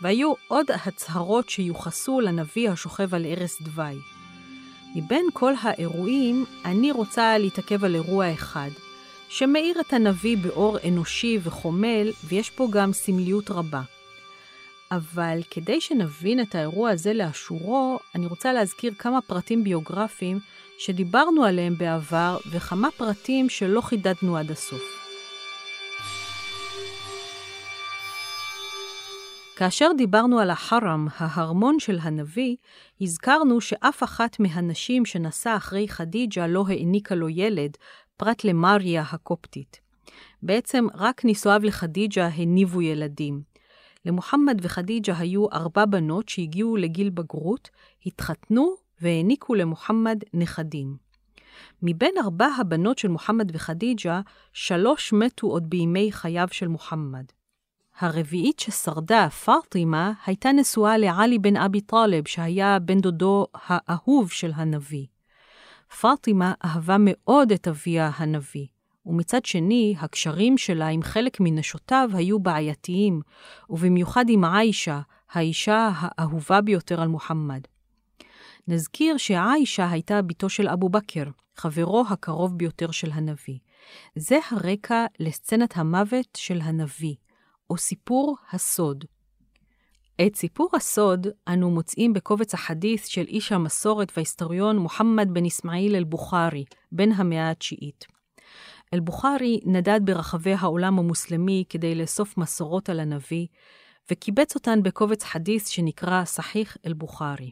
והיו 0.00 0.32
עוד 0.48 0.66
הצהרות 0.86 1.48
שיוחסו 1.48 2.20
לנביא 2.20 2.70
השוכב 2.70 3.14
על 3.14 3.24
ערש 3.24 3.62
דווי. 3.62 3.96
מבין 4.94 5.26
כל 5.32 5.52
האירועים, 5.60 6.44
אני 6.64 6.92
רוצה 6.92 7.38
להתעכב 7.38 7.84
על 7.84 7.94
אירוע 7.94 8.32
אחד, 8.32 8.70
שמאיר 9.28 9.80
את 9.80 9.92
הנביא 9.92 10.36
באור 10.36 10.78
אנושי 10.88 11.38
וחומל, 11.42 12.12
ויש 12.24 12.50
פה 12.50 12.68
גם 12.70 12.92
סמליות 12.92 13.50
רבה. 13.50 13.82
אבל 14.90 15.40
כדי 15.50 15.80
שנבין 15.80 16.40
את 16.40 16.54
האירוע 16.54 16.90
הזה 16.90 17.12
לאשורו, 17.12 17.98
אני 18.14 18.26
רוצה 18.26 18.52
להזכיר 18.52 18.92
כמה 18.98 19.20
פרטים 19.20 19.64
ביוגרפיים 19.64 20.38
שדיברנו 20.78 21.44
עליהם 21.44 21.74
בעבר, 21.78 22.38
וכמה 22.50 22.88
פרטים 22.96 23.48
שלא 23.48 23.80
חידדנו 23.80 24.36
עד 24.36 24.50
הסוף. 24.50 25.05
כאשר 29.56 29.90
דיברנו 29.96 30.38
על 30.38 30.50
החרם, 30.50 31.06
ההרמון 31.16 31.78
של 31.78 31.98
הנביא, 32.02 32.56
הזכרנו 33.00 33.60
שאף 33.60 34.02
אחת 34.02 34.40
מהנשים 34.40 35.04
שנשא 35.04 35.56
אחרי 35.56 35.88
חדיג'ה 35.88 36.46
לא 36.46 36.64
העניקה 36.68 37.14
לו 37.14 37.28
ילד, 37.28 37.76
פרט 38.16 38.44
למריה 38.44 39.02
הקופטית. 39.02 39.80
בעצם 40.42 40.86
רק 40.94 41.24
נישואיו 41.24 41.60
לחדיג'ה 41.64 42.26
הניבו 42.26 42.82
ילדים. 42.82 43.42
למוחמד 44.04 44.58
וחדיג'ה 44.62 45.14
היו 45.18 45.46
ארבע 45.52 45.84
בנות 45.84 46.28
שהגיעו 46.28 46.76
לגיל 46.76 47.10
בגרות, 47.10 47.70
התחתנו 48.06 48.74
והעניקו 49.00 49.54
למוחמד 49.54 50.18
נכדים. 50.34 50.96
מבין 51.82 52.14
ארבע 52.18 52.46
הבנות 52.46 52.98
של 52.98 53.08
מוחמד 53.08 53.56
וחדיג'ה, 53.56 54.20
שלוש 54.52 55.12
מתו 55.12 55.46
עוד 55.46 55.70
בימי 55.70 56.12
חייו 56.12 56.48
של 56.50 56.68
מוחמד. 56.68 57.24
הרביעית 57.98 58.60
ששרדה, 58.60 59.28
פרטימה, 59.30 60.12
הייתה 60.26 60.52
נשואה 60.52 60.98
לעלי 60.98 61.38
בן 61.38 61.56
אבי 61.56 61.80
טלב, 61.80 62.28
שהיה 62.28 62.78
בן 62.78 63.00
דודו 63.00 63.46
האהוב 63.54 64.30
של 64.30 64.52
הנביא. 64.54 65.06
פרטימה 66.00 66.52
אהבה 66.64 66.96
מאוד 67.00 67.52
את 67.52 67.68
אביה 67.68 68.10
הנביא, 68.16 68.66
ומצד 69.06 69.44
שני, 69.44 69.94
הקשרים 69.98 70.58
שלה 70.58 70.88
עם 70.88 71.02
חלק 71.02 71.40
מנשותיו 71.40 72.10
היו 72.14 72.38
בעייתיים, 72.38 73.20
ובמיוחד 73.70 74.24
עם 74.28 74.44
עיישה, 74.44 75.00
האישה 75.32 75.90
האהובה 75.94 76.60
ביותר 76.60 77.00
על 77.00 77.08
מוחמד. 77.08 77.60
נזכיר 78.68 79.16
שעיישה 79.16 79.90
הייתה 79.90 80.22
בתו 80.22 80.48
של 80.48 80.68
אבו 80.68 80.88
בכר, 80.88 81.24
חברו 81.56 82.04
הקרוב 82.10 82.58
ביותר 82.58 82.90
של 82.90 83.10
הנביא. 83.12 83.58
זה 84.16 84.38
הרקע 84.50 85.06
לסצנת 85.20 85.76
המוות 85.76 86.28
של 86.36 86.60
הנביא, 86.60 87.14
או 87.70 87.76
סיפור 87.76 88.36
הסוד. 88.52 89.04
את 90.26 90.36
סיפור 90.36 90.70
הסוד 90.74 91.26
אנו 91.48 91.70
מוצאים 91.70 92.12
בקובץ 92.12 92.54
החדית' 92.54 93.06
של 93.06 93.24
איש 93.28 93.52
המסורת 93.52 94.12
וההיסטוריון 94.16 94.78
מוחמד 94.78 95.28
בן 95.32 95.44
אסמאעיל 95.44 95.96
אל-בוכרי, 95.96 96.64
בן 96.92 97.12
המאה 97.12 97.50
התשיעית. 97.50 98.04
אל-בוכרי 98.94 99.60
נדד 99.64 100.00
ברחבי 100.04 100.52
העולם 100.52 100.98
המוסלמי 100.98 101.64
כדי 101.68 101.94
לאסוף 101.94 102.36
מסורות 102.36 102.88
על 102.88 103.00
הנביא, 103.00 103.46
וקיבץ 104.10 104.54
אותן 104.54 104.82
בקובץ 104.82 105.24
חדית' 105.24 105.66
שנקרא 105.66 106.24
סחיח 106.24 106.76
אל-בוכרי. 106.86 107.50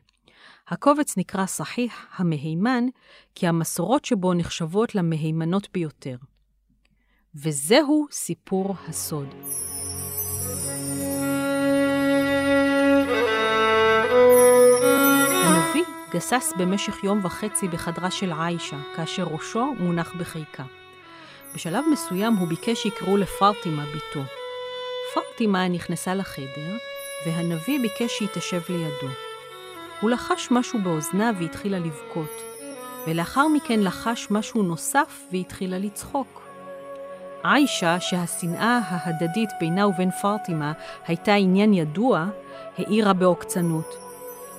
הקובץ 0.68 1.16
נקרא 1.16 1.46
סחיח 1.46 2.06
המהימן, 2.16 2.84
כי 3.34 3.46
המסורות 3.46 4.04
שבו 4.04 4.34
נחשבות 4.34 4.94
למהימנות 4.94 5.68
ביותר. 5.72 6.16
וזהו 7.34 8.06
סיפור 8.10 8.74
הסוד. 8.88 9.28
גסס 16.14 16.52
במשך 16.58 17.04
יום 17.04 17.20
וחצי 17.24 17.68
בחדרה 17.68 18.10
של 18.10 18.32
עיישה, 18.38 18.76
כאשר 18.96 19.24
ראשו 19.30 19.74
מונח 19.78 20.14
בחיקה. 20.18 20.62
בשלב 21.54 21.84
מסוים 21.92 22.34
הוא 22.34 22.48
ביקש 22.48 22.82
שיקראו 22.82 23.16
לפרטימה 23.16 23.84
בתו. 23.84 24.20
פרטימה 25.14 25.68
נכנסה 25.68 26.14
לחדר, 26.14 26.76
והנביא 27.26 27.80
ביקש 27.80 28.18
שהיא 28.18 28.28
תשב 28.34 28.60
לידו. 28.68 29.14
הוא 30.00 30.10
לחש 30.10 30.48
משהו 30.50 30.78
באוזנה 30.82 31.30
והתחילה 31.40 31.78
לבכות, 31.78 32.42
ולאחר 33.06 33.48
מכן 33.48 33.80
לחש 33.80 34.26
משהו 34.30 34.62
נוסף 34.62 35.22
והתחילה 35.32 35.78
לצחוק. 35.78 36.42
עיישה, 37.44 38.00
שהשנאה 38.00 38.80
ההדדית 38.88 39.50
בינה 39.60 39.86
ובין 39.86 40.10
פרטימה 40.10 40.72
הייתה 41.06 41.34
עניין 41.34 41.74
ידוע, 41.74 42.26
העירה 42.78 43.12
בעוקצנות. 43.12 44.03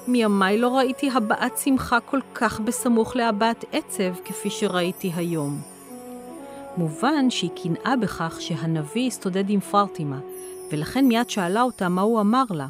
מימיי 0.07 0.57
לא 0.57 0.77
ראיתי 0.77 1.09
הבעת 1.11 1.57
שמחה 1.57 1.99
כל 1.99 2.19
כך 2.35 2.59
בסמוך 2.59 3.15
להבעת 3.15 3.65
עצב 3.71 4.15
כפי 4.25 4.49
שראיתי 4.49 5.11
היום. 5.15 5.61
מובן 6.77 7.29
שהיא 7.29 7.49
קנאה 7.63 7.95
בכך 8.01 8.37
שהנביא 8.39 9.07
הסתודד 9.07 9.49
עם 9.49 9.59
פרטימה, 9.59 10.19
ולכן 10.71 11.05
מיד 11.05 11.29
שאלה 11.29 11.61
אותה 11.61 11.89
מה 11.89 12.01
הוא 12.01 12.21
אמר 12.21 12.43
לה. 12.49 12.67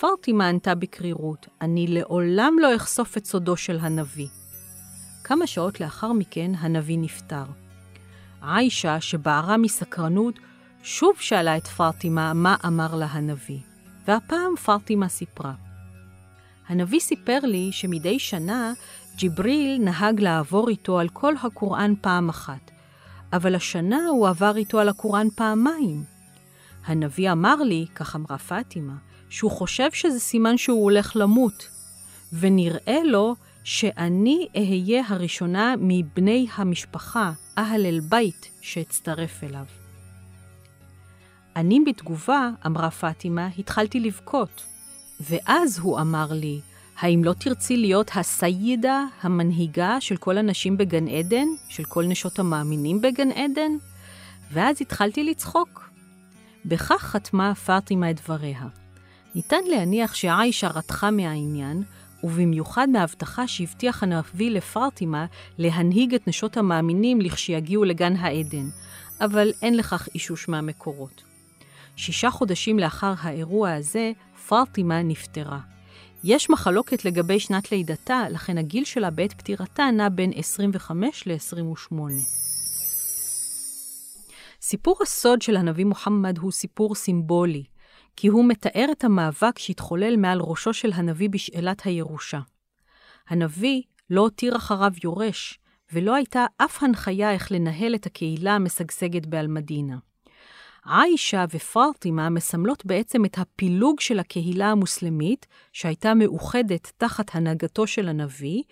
פרטימה 0.00 0.48
ענתה 0.48 0.74
בקרירות, 0.74 1.46
אני 1.60 1.86
לעולם 1.86 2.56
לא 2.60 2.76
אחשוף 2.76 3.16
את 3.16 3.24
סודו 3.24 3.56
של 3.56 3.78
הנביא. 3.80 4.28
כמה 5.24 5.46
שעות 5.46 5.80
לאחר 5.80 6.12
מכן 6.12 6.50
הנביא 6.58 6.98
נפטר. 6.98 7.44
עיישה, 8.42 9.00
שבערה 9.00 9.56
מסקרנות, 9.56 10.34
שוב 10.82 11.16
שאלה 11.20 11.56
את 11.56 11.66
פרטימה 11.66 12.32
מה 12.32 12.56
אמר 12.66 12.94
לה 12.94 13.06
הנביא, 13.06 13.58
והפעם 14.06 14.56
פרטימה 14.64 15.08
סיפרה. 15.08 15.67
הנביא 16.68 17.00
סיפר 17.00 17.38
לי 17.42 17.68
שמדי 17.72 18.18
שנה 18.18 18.72
ג'יבריל 19.16 19.78
נהג 19.82 20.20
לעבור 20.20 20.68
איתו 20.68 20.98
על 20.98 21.08
כל 21.08 21.34
הקוראן 21.42 21.94
פעם 22.00 22.28
אחת, 22.28 22.70
אבל 23.32 23.54
השנה 23.54 24.06
הוא 24.06 24.28
עבר 24.28 24.56
איתו 24.56 24.80
על 24.80 24.88
הקוראן 24.88 25.26
פעמיים. 25.36 26.04
הנביא 26.86 27.32
אמר 27.32 27.54
לי, 27.54 27.86
כך 27.94 28.16
אמרה 28.16 28.38
פאטימה, 28.38 28.94
שהוא 29.28 29.50
חושב 29.50 29.92
שזה 29.92 30.20
סימן 30.20 30.56
שהוא 30.56 30.82
הולך 30.82 31.12
למות, 31.16 31.68
ונראה 32.32 32.98
לו 33.04 33.34
שאני 33.64 34.46
אהיה 34.56 35.02
הראשונה 35.08 35.74
מבני 35.78 36.46
המשפחה, 36.54 37.32
אהל 37.58 37.86
אל-בית, 37.86 38.50
שאצטרף 38.60 39.44
אליו. 39.44 39.64
אני 41.56 41.80
בתגובה, 41.86 42.50
אמרה 42.66 42.90
פאטימה, 42.90 43.48
התחלתי 43.58 44.00
לבכות. 44.00 44.64
ואז 45.20 45.78
הוא 45.78 46.00
אמר 46.00 46.26
לי, 46.32 46.60
האם 46.98 47.24
לא 47.24 47.32
תרצי 47.32 47.76
להיות 47.76 48.10
הסיידה, 48.14 49.04
המנהיגה 49.22 50.00
של 50.00 50.16
כל 50.16 50.38
הנשים 50.38 50.76
בגן 50.76 51.08
עדן, 51.08 51.46
של 51.68 51.84
כל 51.84 52.04
נשות 52.04 52.38
המאמינים 52.38 53.00
בגן 53.00 53.30
עדן? 53.30 53.70
ואז 54.52 54.76
התחלתי 54.80 55.24
לצחוק. 55.24 55.90
בכך 56.64 57.02
חתמה 57.02 57.54
פאטימה 57.54 58.10
את 58.10 58.20
דבריה. 58.20 58.62
ניתן 59.34 59.64
להניח 59.70 60.14
שעיישה 60.14 60.68
רתחה 60.68 61.10
מהעניין, 61.10 61.82
ובמיוחד 62.24 62.88
מההבטחה 62.88 63.48
שהבטיח 63.48 64.02
הנביא 64.02 64.50
לפרטימה 64.50 65.26
להנהיג 65.58 66.14
את 66.14 66.28
נשות 66.28 66.56
המאמינים 66.56 67.20
לכשיגיעו 67.20 67.84
לגן 67.84 68.16
העדן, 68.16 68.68
אבל 69.20 69.52
אין 69.62 69.76
לכך 69.76 70.08
אישוש 70.14 70.48
מהמקורות. 70.48 71.22
שישה 71.96 72.30
חודשים 72.30 72.78
לאחר 72.78 73.14
האירוע 73.18 73.72
הזה, 73.72 74.12
פרטימה 74.48 75.02
נפטרה. 75.02 75.60
יש 76.24 76.50
מחלוקת 76.50 77.04
לגבי 77.04 77.40
שנת 77.40 77.72
לידתה, 77.72 78.24
לכן 78.30 78.58
הגיל 78.58 78.84
שלה 78.84 79.10
בעת 79.10 79.32
פטירתה 79.32 79.90
נע 79.90 80.08
בין 80.08 80.30
25 80.34 81.26
ל-28. 81.26 81.94
סיפור 84.60 84.98
הסוד 85.02 85.42
של 85.42 85.56
הנביא 85.56 85.84
מוחמד 85.84 86.38
הוא 86.38 86.52
סיפור 86.52 86.94
סימבולי, 86.94 87.64
כי 88.16 88.28
הוא 88.28 88.44
מתאר 88.48 88.86
את 88.92 89.04
המאבק 89.04 89.58
שהתחולל 89.58 90.16
מעל 90.16 90.40
ראשו 90.40 90.74
של 90.74 90.92
הנביא 90.94 91.28
בשאלת 91.30 91.82
הירושה. 91.86 92.40
הנביא 93.28 93.82
לא 94.10 94.20
הותיר 94.20 94.56
אחריו 94.56 94.92
יורש, 95.04 95.58
ולא 95.92 96.14
הייתה 96.14 96.46
אף 96.56 96.82
הנחיה 96.82 97.32
איך 97.32 97.52
לנהל 97.52 97.94
את 97.94 98.06
הקהילה 98.06 98.54
המשגשגת 98.54 99.26
באלמדינה. 99.26 99.96
עיישה 100.88 101.44
ופרטימה 101.50 102.30
מסמלות 102.30 102.86
בעצם 102.86 103.24
את 103.24 103.38
הפילוג 103.38 104.00
של 104.00 104.18
הקהילה 104.18 104.70
המוסלמית, 104.70 105.46
שהייתה 105.72 106.14
מאוחדת 106.14 106.92
תחת 106.96 107.34
הנהגתו 107.34 107.86
של 107.86 108.08
הנביא, 108.08 108.62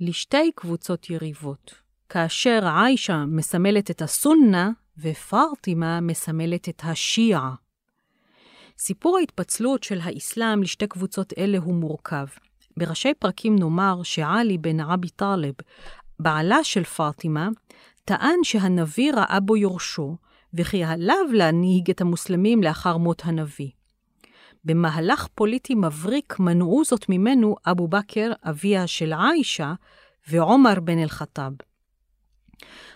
לשתי 0.00 0.50
קבוצות 0.54 1.10
יריבות. 1.10 1.74
כאשר 2.08 2.68
עיישה 2.74 3.24
מסמלת 3.28 3.90
את 3.90 4.02
הסונה, 4.02 4.70
ופרטימה 4.98 6.00
מסמלת 6.00 6.68
את 6.68 6.82
השיעה. 6.84 7.54
סיפור 8.78 9.18
ההתפצלות 9.18 9.82
של 9.82 10.00
האסלאם 10.02 10.62
לשתי 10.62 10.86
קבוצות 10.86 11.32
אלה 11.38 11.58
הוא 11.58 11.74
מורכב. 11.74 12.26
בראשי 12.76 13.14
פרקים 13.14 13.56
נאמר 13.58 14.02
שעלי 14.02 14.58
בן 14.58 14.80
עבי 14.80 15.08
טלב, 15.08 15.54
בעלה 16.20 16.64
של 16.64 16.84
פרטימה, 16.84 17.48
טען 18.04 18.38
שהנביא 18.42 19.12
ראה 19.12 19.40
בו 19.40 19.56
יורשו, 19.56 20.16
וכי 20.56 20.84
עליו 20.84 21.24
להנהיג 21.32 21.90
את 21.90 22.00
המוסלמים 22.00 22.62
לאחר 22.62 22.96
מות 22.96 23.22
הנביא. 23.24 23.70
במהלך 24.64 25.26
פוליטי 25.34 25.74
מבריק 25.74 26.38
מנעו 26.38 26.82
זאת 26.84 27.08
ממנו 27.08 27.56
אבו 27.66 27.88
בכר, 27.88 28.32
אביה 28.44 28.86
של 28.86 29.12
עיישה, 29.12 29.74
ועומר 30.28 30.80
בן 30.80 30.98
אל-חטאב. 30.98 31.52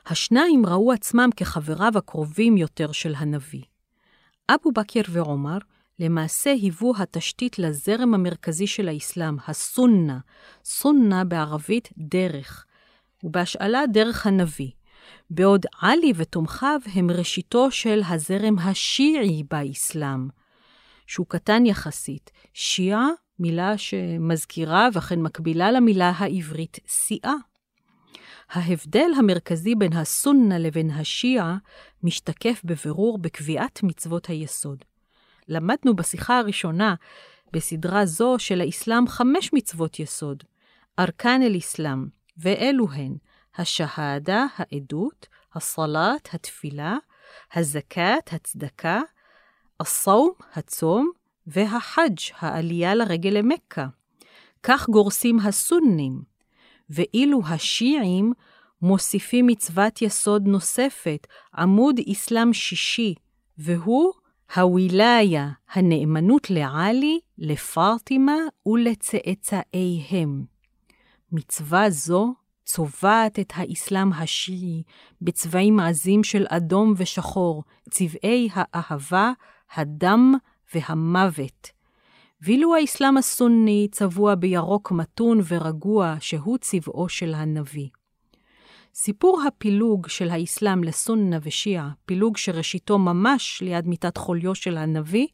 השניים 0.06 0.66
ראו 0.66 0.92
עצמם 0.92 1.30
כחבריו 1.36 1.92
הקרובים 1.96 2.56
יותר 2.56 2.92
של 2.92 3.14
הנביא. 3.16 3.62
אבו 4.48 4.72
בכר 4.72 5.00
ועומר 5.08 5.58
למעשה 5.98 6.50
היוו 6.50 6.92
התשתית 6.98 7.58
לזרם 7.58 8.14
המרכזי 8.14 8.66
של 8.66 8.88
האסלאם, 8.88 9.36
הסונה, 9.46 10.18
סונה 10.64 11.24
בערבית 11.24 11.88
דרך, 11.98 12.66
ובהשאלה 13.24 13.82
דרך 13.92 14.26
הנביא, 14.26 14.70
בעוד 15.30 15.66
עלי 15.80 16.12
ותומכיו 16.16 16.80
הם 16.94 17.10
ראשיתו 17.10 17.70
של 17.70 18.00
הזרם 18.08 18.58
השיעי 18.58 19.42
באסלאם, 19.50 20.28
שהוא 21.06 21.26
קטן 21.26 21.66
יחסית. 21.66 22.30
שיעה, 22.54 23.08
מילה 23.38 23.78
שמזכירה 23.78 24.88
וכן 24.94 25.22
מקבילה 25.22 25.72
למילה 25.72 26.12
העברית 26.16 26.78
סיעה. 26.88 27.34
ההבדל 28.50 29.10
המרכזי 29.18 29.74
בין 29.74 29.92
הסונה 29.92 30.58
לבין 30.58 30.90
השיעה 30.90 31.56
משתקף 32.02 32.60
בבירור 32.64 33.18
בקביעת 33.18 33.82
מצוות 33.82 34.26
היסוד. 34.26 34.84
למדנו 35.48 35.96
בשיחה 35.96 36.38
הראשונה 36.38 36.94
בסדרה 37.52 38.06
זו 38.06 38.36
של 38.38 38.60
האסלאם 38.60 39.08
חמש 39.08 39.52
מצוות 39.52 40.00
יסוד, 40.00 40.44
ארכן 40.98 41.42
אל-אסלאם, 41.42 42.06
ואלו 42.38 42.86
הן 42.92 43.16
השהאדה, 43.60 44.46
העדות, 44.56 45.26
הסלאט, 45.54 46.28
התפילה, 46.34 46.96
הזכאת, 47.54 48.32
הצדקה, 48.32 49.00
הסום, 49.80 50.32
הצום, 50.54 51.10
והחאג', 51.46 52.18
העלייה 52.38 52.94
לרגל 52.94 53.30
למכה. 53.30 53.86
כך 54.62 54.88
גורסים 54.88 55.40
הסונים, 55.40 56.22
ואילו 56.90 57.40
השיעים 57.46 58.32
מוסיפים 58.82 59.46
מצוות 59.46 60.02
יסוד 60.02 60.46
נוספת, 60.46 61.26
עמוד 61.54 62.00
אסלאם 62.12 62.52
שישי, 62.52 63.14
והוא 63.58 64.12
הווילאיה, 64.56 65.50
הנאמנות 65.72 66.50
לעלי, 66.50 67.20
לפרטימה 67.38 68.36
ולצאצאיהם. 68.66 70.44
מצווה 71.32 71.90
זו 71.90 72.34
צובעת 72.72 73.38
את 73.38 73.52
האסלאם 73.56 74.12
השיעי 74.12 74.83
בצבעים 75.22 75.80
עזים 75.80 76.24
של 76.24 76.46
אדום 76.48 76.94
ושחור, 76.96 77.64
צבעי 77.90 78.48
האהבה, 78.52 79.33
הדם 79.74 80.35
והמוות. 80.74 81.68
ואילו 82.42 82.76
האסלאם 82.76 83.16
הסוני 83.16 83.88
צבוע 83.92 84.35
בירוק 84.35 84.90
מתון 84.92 85.40
ורגוע, 85.48 86.16
שהוא 86.20 86.59
צבעו 86.59 87.09
של 87.09 87.35
הנביא. 87.35 87.88
סיפור 88.94 89.42
הפילוג 89.46 90.09
של 90.09 90.30
האסלאם 90.30 90.85
לסונה 90.85 91.38
ושיעה, 91.42 91.90
פילוג 92.06 92.37
שראשיתו 92.37 92.98
ממש 92.98 93.62
ליד 93.62 93.87
מיטת 93.87 94.16
חוליו 94.16 94.54
של 94.54 94.76
הנביא, 94.76 95.26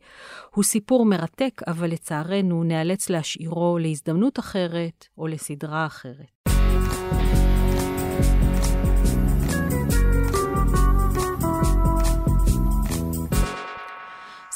הוא 0.55 0.65
סיפור 0.65 1.07
מרתק, 1.07 1.63
אבל 1.67 1.91
לצערנו 1.91 2.65
נאלץ 2.65 3.11
להשאירו 3.11 3.79
להזדמנות 3.79 4.39
אחרת 4.39 5.07
או 5.19 5.27
לסדרה 5.27 5.87
אחרת. 5.87 6.36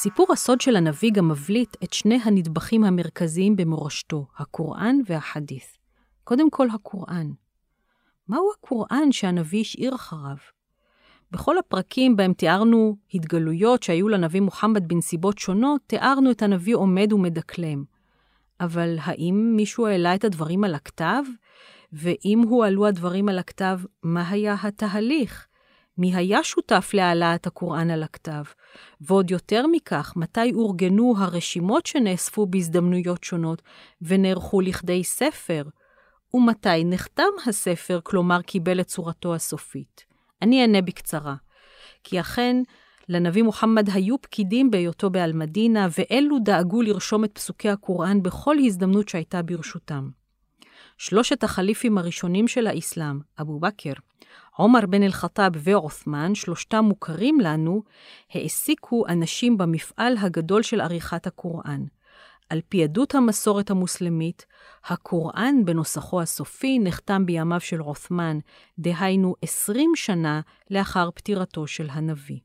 סיפור 0.02 0.26
הסוד 0.32 0.60
של 0.60 0.76
הנביא 0.76 1.10
גם 1.12 1.28
מבליט 1.28 1.76
את 1.84 1.92
שני 1.92 2.18
הנדבכים 2.24 2.84
המרכזיים 2.84 3.56
במורשתו, 3.56 4.26
הקוראן 4.38 4.96
והחדית'. 5.06 5.78
קודם 6.24 6.50
כל 6.50 6.68
הקוראן. 6.74 7.30
מהו 8.28 8.50
הקוראן 8.58 9.12
שהנביא 9.12 9.60
השאיר 9.60 9.94
אחריו? 9.94 10.36
בכל 11.30 11.58
הפרקים 11.58 12.16
בהם 12.16 12.32
תיארנו 12.32 12.96
התגלויות 13.14 13.82
שהיו 13.82 14.08
לנביא 14.08 14.40
מוחמד 14.40 14.88
בנסיבות 14.88 15.38
שונות, 15.38 15.80
תיארנו 15.86 16.30
את 16.30 16.42
הנביא 16.42 16.76
עומד 16.76 17.12
ומדקלם. 17.12 17.84
אבל 18.60 18.96
האם 19.00 19.52
מישהו 19.56 19.86
העלה 19.86 20.14
את 20.14 20.24
הדברים 20.24 20.64
על 20.64 20.74
הכתב? 20.74 21.22
ואם 21.92 22.42
הועלו 22.48 22.86
הדברים 22.86 23.28
על 23.28 23.38
הכתב, 23.38 23.80
מה 24.02 24.28
היה 24.28 24.56
התהליך? 24.62 25.46
מי 25.98 26.16
היה 26.16 26.44
שותף 26.44 26.90
להעלאת 26.94 27.46
הקוראן 27.46 27.90
על 27.90 28.02
הכתב? 28.02 28.42
ועוד 29.00 29.30
יותר 29.30 29.66
מכך, 29.66 30.12
מתי 30.16 30.52
אורגנו 30.54 31.14
הרשימות 31.18 31.86
שנאספו 31.86 32.46
בהזדמנויות 32.46 33.24
שונות 33.24 33.62
ונערכו 34.02 34.60
לכדי 34.60 35.04
ספר? 35.04 35.62
ומתי 36.34 36.84
נחתם 36.84 37.32
הספר, 37.46 38.00
כלומר 38.02 38.42
קיבל 38.42 38.80
את 38.80 38.86
צורתו 38.86 39.34
הסופית? 39.34 40.04
אני 40.42 40.62
אענה 40.62 40.82
בקצרה. 40.82 41.34
כי 42.04 42.20
אכן, 42.20 42.56
לנביא 43.08 43.42
מוחמד 43.42 43.88
היו 43.92 44.22
פקידים 44.22 44.70
בהיותו 44.70 45.10
באלמדינה, 45.10 45.88
ואלו 45.98 46.38
דאגו 46.44 46.82
לרשום 46.82 47.24
את 47.24 47.34
פסוקי 47.34 47.68
הקוראן 47.68 48.22
בכל 48.22 48.56
הזדמנות 48.58 49.08
שהייתה 49.08 49.42
ברשותם. 49.42 50.10
שלושת 50.98 51.44
החליפים 51.44 51.98
הראשונים 51.98 52.48
של 52.48 52.66
האסלאם, 52.66 53.18
אבו 53.40 53.60
בכר, 53.60 53.92
עומר 54.60 54.86
בן 54.86 55.02
אל-חטאב 55.02 55.52
ועות'מן, 55.56 56.34
שלושתם 56.34 56.84
מוכרים 56.84 57.40
לנו, 57.40 57.82
העסיקו 58.34 59.04
אנשים 59.08 59.58
במפעל 59.58 60.16
הגדול 60.16 60.62
של 60.62 60.80
עריכת 60.80 61.26
הקוראן. 61.26 61.84
על 62.48 62.60
פי 62.68 62.84
עדות 62.84 63.14
המסורת 63.14 63.70
המוסלמית, 63.70 64.46
הקוראן 64.84 65.64
בנוסחו 65.64 66.20
הסופי 66.20 66.78
נחתם 66.78 67.26
בימיו 67.26 67.60
של 67.60 67.80
עות'מן, 67.80 68.38
דהיינו 68.78 69.34
20 69.42 69.92
שנה 69.96 70.40
לאחר 70.70 71.10
פטירתו 71.10 71.66
של 71.66 71.88
הנביא. 71.90 72.38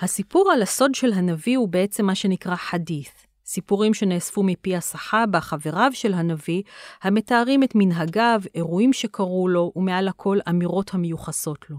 הסיפור 0.00 0.50
על 0.52 0.62
הסוד 0.62 0.94
של 0.94 1.12
הנביא 1.12 1.56
הוא 1.56 1.68
בעצם 1.68 2.06
מה 2.06 2.14
שנקרא 2.14 2.56
חדית', 2.56 3.26
סיפורים 3.50 3.94
שנאספו 3.94 4.42
מפי 4.42 4.76
הסחאבה, 4.76 5.40
חבריו 5.40 5.90
של 5.94 6.14
הנביא, 6.14 6.62
המתארים 7.02 7.62
את 7.62 7.74
מנהגיו, 7.74 8.40
אירועים 8.54 8.92
שקרו 8.92 9.48
לו, 9.48 9.72
ומעל 9.76 10.08
הכל 10.08 10.38
אמירות 10.48 10.94
המיוחסות 10.94 11.70
לו. 11.70 11.76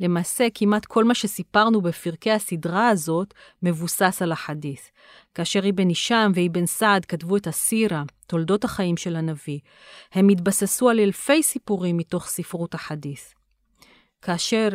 למעשה, 0.00 0.46
כמעט 0.54 0.86
כל 0.86 1.04
מה 1.04 1.14
שסיפרנו 1.14 1.80
בפרקי 1.80 2.30
הסדרה 2.30 2.88
הזאת 2.88 3.34
מבוסס 3.62 4.22
על 4.22 4.32
החדית'. 4.32 4.90
כאשר 5.34 5.68
אבן 5.68 5.88
הישאם 5.88 6.32
ואבן 6.34 6.66
סעד 6.66 7.04
כתבו 7.04 7.36
את 7.36 7.46
הסירה, 7.46 8.02
תולדות 8.26 8.64
החיים 8.64 8.96
של 8.96 9.16
הנביא, 9.16 9.58
הם 10.12 10.28
התבססו 10.28 10.90
על 10.90 11.00
אלפי 11.00 11.42
סיפורים 11.42 11.96
מתוך 11.96 12.26
ספרות 12.26 12.74
החדית'. 12.74 13.34
כאשר 14.22 14.68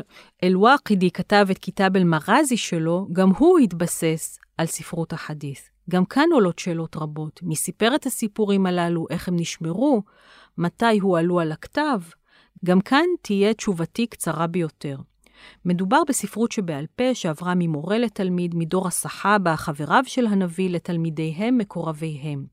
אל-ואקידי 0.44 1.12
כתב 1.12 1.48
את 1.52 1.58
כיתב 1.58 1.90
אל-מרזי 1.96 2.58
שלו, 2.58 3.08
גם 3.14 3.30
הוא 3.30 3.60
התבסס 3.60 4.40
על 4.58 4.66
ספרות 4.66 5.14
החדית'. 5.14 5.79
גם 5.90 6.06
כאן 6.06 6.30
עולות 6.34 6.60
שאלות 6.60 6.96
רבות. 6.96 7.40
מי 7.44 7.56
סיפר 7.56 7.96
את 7.96 8.06
הסיפורים 8.06 8.66
הללו, 8.66 9.06
איך 9.10 9.28
הם 9.28 9.36
נשמרו, 9.36 10.04
מתי 10.58 11.00
הועלו 11.00 11.40
על 11.40 11.52
הכתב? 11.52 12.00
גם 12.66 12.82
כאן 12.82 13.06
תהיה 13.22 13.54
תשובתי 13.54 14.08
קצרה 14.08 14.48
ביותר. 14.48 14.98
מדובר 15.66 16.02
בספרות 16.08 16.52
שבעל 16.52 16.86
פה 16.96 17.16
שעברה 17.16 17.54
ממורה 17.56 17.98
לתלמיד, 17.98 18.56
מדור 18.56 18.88
הסחאבה, 18.88 19.56
חבריו 19.56 20.04
של 20.08 20.26
הנביא, 20.26 20.70
לתלמידיהם, 20.70 21.58
מקורביהם. 21.58 22.46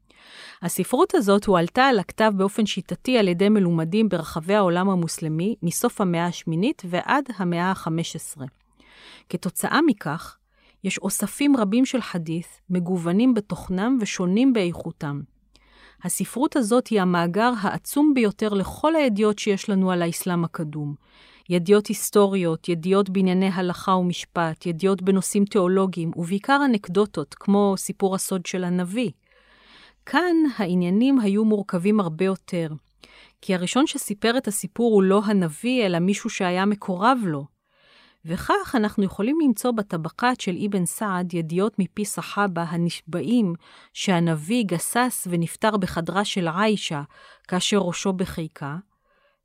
הספרות 0.63 1.15
הזאת 1.15 1.45
הועלתה 1.45 1.85
על 1.85 1.99
הכתב 1.99 2.33
באופן 2.37 2.67
שיטתי 2.67 3.19
על 3.19 3.29
ידי 3.29 3.49
מלומדים 3.49 4.09
ברחבי 4.09 4.55
העולם 4.55 4.91
המוסלמי 4.91 5.57
מסוף 5.63 6.01
המאה 6.01 6.27
השמינית 6.27 6.83
ועד 6.89 7.25
המאה 7.37 7.71
ה-15. 7.71 8.43
כתוצאה 9.29 9.81
מכך, 9.87 10.37
יש 10.87 10.99
אוספים 10.99 11.57
רבים 11.57 11.85
של 11.85 12.01
חדית', 12.01 12.61
מגוונים 12.71 13.35
בתוכנם 13.35 13.99
ושונים 14.01 14.53
באיכותם. 14.53 15.21
הספרות 16.05 16.57
הזאת 16.57 16.87
היא 16.87 17.01
המאגר 17.01 17.53
העצום 17.61 18.15
ביותר 18.15 18.49
לכל 18.49 18.97
הידיעות 18.97 19.39
שיש 19.39 19.71
לנו 19.71 19.91
על 19.91 20.03
האסלאם 20.03 20.45
הקדום. 20.45 20.95
ידיעות 21.49 21.87
היסטוריות, 21.87 22.69
ידיעות 22.69 23.11
בענייני 23.11 23.51
הלכה 23.53 23.93
ומשפט, 23.93 24.67
ידיעות 24.67 25.03
בנושאים 25.03 25.45
תיאולוגיים, 25.45 26.11
ובעיקר 26.17 26.61
אנקדוטות, 26.65 27.35
כמו 27.35 27.75
סיפור 27.77 28.15
הסוד 28.15 28.47
של 28.47 28.65
הנביא. 28.65 29.11
כאן 30.07 30.37
העניינים 30.57 31.21
היו 31.21 31.45
מורכבים 31.45 32.01
הרבה 32.01 32.25
יותר, 32.25 32.69
כי 33.41 33.55
הראשון 33.55 33.87
שסיפר 33.87 34.39
את 34.39 34.49
הסיפור 34.49 34.95
הוא 34.95 35.03
לא 35.03 35.23
הנביא, 35.25 35.87
אלא 35.87 35.99
מישהו 35.99 36.31
שהיה 36.31 36.65
מקורב 36.65 37.19
לו. 37.25 37.56
וכך 38.27 38.75
אנחנו 38.75 39.05
יכולים 39.05 39.39
למצוא 39.45 39.71
בטבקת 39.71 40.41
של 40.41 40.57
אבן 40.67 40.87
סעד 40.87 41.35
ידיעות 41.35 41.79
מפי 41.79 42.05
סחאבה 42.05 42.63
הנשבעים 42.63 43.55
שהנביא 43.93 44.65
גסס 44.67 45.29
ונפטר 45.31 45.77
בחדרה 45.77 46.25
של 46.25 46.49
עיישה 46.49 47.03
כאשר 47.49 47.79
ראשו 47.79 48.13
בחיקה, 48.13 48.77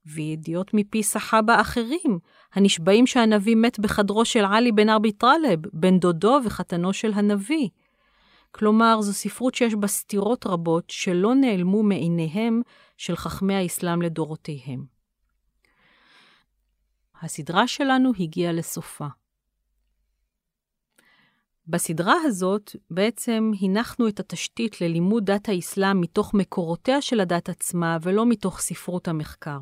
וידיעות 0.06 0.74
מפי 0.74 1.04
סחאבה 1.04 1.62
אחרים 1.62 2.20
הנשבעים 2.54 3.08
שהנביא 3.08 3.56
מת 3.56 3.80
בחדרו 3.80 4.26
של 4.26 4.46
עלי 4.46 4.72
בן 4.72 4.89
ארבי 4.89 5.12
טרלב, 5.12 5.60
בן 5.74 6.00
דודו 6.00 6.39
וחתנו 6.46 6.94
של 6.94 7.12
הנביא. 7.13 7.70
כלומר, 8.52 9.02
זו 9.02 9.13
ספרות 9.13 9.56
שיש 9.56 9.76
בה 9.76 9.88
סתירות 9.88 10.48
רבות 10.48 10.89
שלא 10.89 11.36
נעלמו 11.36 11.84
מעיניהם 11.84 12.62
של 12.98 13.15
חכמי 13.15 13.56
האסלאם 13.56 14.02
לדורותיהם. 14.02 15.01
הסדרה 17.21 17.67
שלנו 17.67 18.12
הגיעה 18.19 18.51
לסופה. 18.53 19.07
בסדרה 21.67 22.15
הזאת 22.25 22.75
בעצם 22.91 23.51
הנחנו 23.62 24.07
את 24.07 24.19
התשתית 24.19 24.81
ללימוד 24.81 25.25
דת 25.25 25.49
האסלאם 25.49 26.01
מתוך 26.01 26.34
מקורותיה 26.34 27.01
של 27.01 27.19
הדת 27.19 27.49
עצמה 27.49 27.97
ולא 28.01 28.25
מתוך 28.25 28.60
ספרות 28.60 29.07
המחקר. 29.07 29.60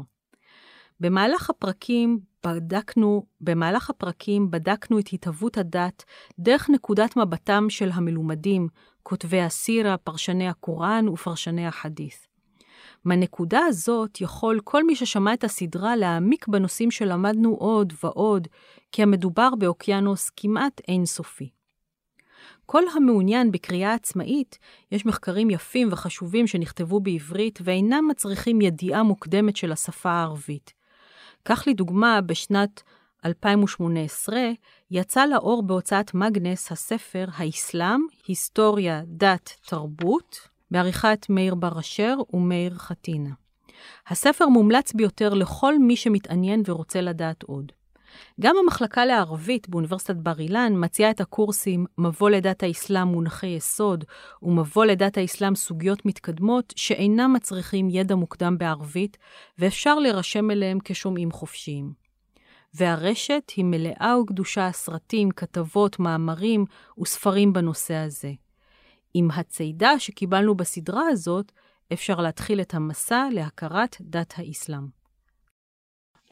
במהלך 0.99 1.49
הפרקים 1.49 2.19
בדקנו, 2.45 3.25
במהלך 3.41 3.89
הפרקים 3.89 4.51
בדקנו 4.51 4.99
את 4.99 5.07
התהוות 5.13 5.57
הדת 5.57 6.03
דרך 6.39 6.69
נקודת 6.69 7.17
מבטם 7.17 7.65
של 7.69 7.89
המלומדים, 7.91 8.67
כותבי 9.03 9.41
הסירה, 9.41 9.97
פרשני 9.97 10.47
הקוראן 10.47 11.07
ופרשני 11.07 11.67
החדית'. 11.67 12.28
מהנקודה 13.05 13.59
הזאת 13.65 14.21
יכול 14.21 14.59
כל 14.63 14.83
מי 14.83 14.95
ששמע 14.95 15.33
את 15.33 15.43
הסדרה 15.43 15.95
להעמיק 15.95 16.47
בנושאים 16.47 16.91
שלמדנו 16.91 17.55
עוד 17.55 17.93
ועוד, 18.03 18.47
כי 18.91 19.03
המדובר 19.03 19.49
באוקיינוס 19.55 20.29
כמעט 20.35 20.81
אינסופי. 20.87 21.49
כל 22.65 22.83
המעוניין 22.95 23.51
בקריאה 23.51 23.93
עצמאית, 23.93 24.57
יש 24.91 25.05
מחקרים 25.05 25.49
יפים 25.49 25.87
וחשובים 25.91 26.47
שנכתבו 26.47 26.99
בעברית 26.99 27.59
ואינם 27.63 28.07
מצריכים 28.11 28.61
ידיעה 28.61 29.03
מוקדמת 29.03 29.55
של 29.55 29.71
השפה 29.71 30.11
הערבית. 30.11 30.73
כך 31.45 31.63
לדוגמה, 31.67 32.21
בשנת 32.21 32.83
2018 33.25 34.37
יצא 34.91 35.25
לאור 35.25 35.63
בהוצאת 35.63 36.13
מגנס 36.13 36.71
הספר 36.71 37.25
האסלאם, 37.33 38.01
היסטוריה, 38.27 39.01
דת, 39.07 39.53
תרבות, 39.65 40.39
בעריכת 40.71 41.25
מאיר 41.29 41.55
בר 41.55 41.79
אשר 41.79 42.17
ומאיר 42.33 42.75
חתינה. 42.75 43.29
הספר 44.07 44.47
מומלץ 44.47 44.93
ביותר 44.93 45.33
לכל 45.33 45.79
מי 45.79 45.95
שמתעניין 45.95 46.63
ורוצה 46.65 47.01
לדעת 47.01 47.43
עוד. 47.43 47.71
גם 48.39 48.55
המחלקה 48.63 49.05
לערבית 49.05 49.69
באוניברסיטת 49.69 50.15
בר 50.15 50.39
אילן 50.39 50.73
מציעה 50.75 51.11
את 51.11 51.21
הקורסים 51.21 51.85
מבוא 51.97 52.29
לדת 52.29 52.63
האסלאם 52.63 53.07
מונחי 53.07 53.47
יסוד 53.47 54.03
ומבוא 54.43 54.85
לדת 54.85 55.17
האסלאם 55.17 55.55
סוגיות 55.55 56.05
מתקדמות 56.05 56.73
שאינם 56.75 57.33
מצריכים 57.33 57.89
ידע 57.89 58.15
מוקדם 58.15 58.57
בערבית 58.57 59.17
ואפשר 59.57 59.99
להירשם 59.99 60.51
אליהם 60.51 60.77
כשומעים 60.83 61.31
חופשיים. 61.31 61.93
והרשת 62.73 63.51
היא 63.55 63.65
מלאה 63.65 64.15
וגדושה 64.21 64.71
סרטים, 64.71 65.31
כתבות, 65.31 65.99
מאמרים 65.99 66.65
וספרים 67.01 67.53
בנושא 67.53 67.93
הזה. 67.93 68.31
עם 69.13 69.31
הצידה 69.31 69.99
שקיבלנו 69.99 70.55
בסדרה 70.55 71.03
הזאת, 71.07 71.51
אפשר 71.93 72.21
להתחיל 72.21 72.61
את 72.61 72.73
המסע 72.73 73.27
להכרת 73.31 73.95
דת 74.01 74.33
האסלאם. 74.37 74.99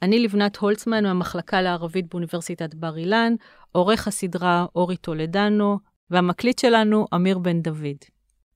אני 0.01 0.19
לבנת 0.19 0.57
הולצמן 0.57 1.03
מהמחלקה 1.03 1.61
לערבית 1.61 2.09
באוניברסיטת 2.09 2.75
בר 2.75 2.97
אילן, 2.97 3.33
עורך 3.71 4.07
הסדרה 4.07 4.65
אורי 4.75 4.97
טולדנו, 4.97 5.79
והמקליט 6.09 6.59
שלנו 6.59 7.07
אמיר 7.15 7.37
בן 7.37 7.61
דוד. 7.61 7.97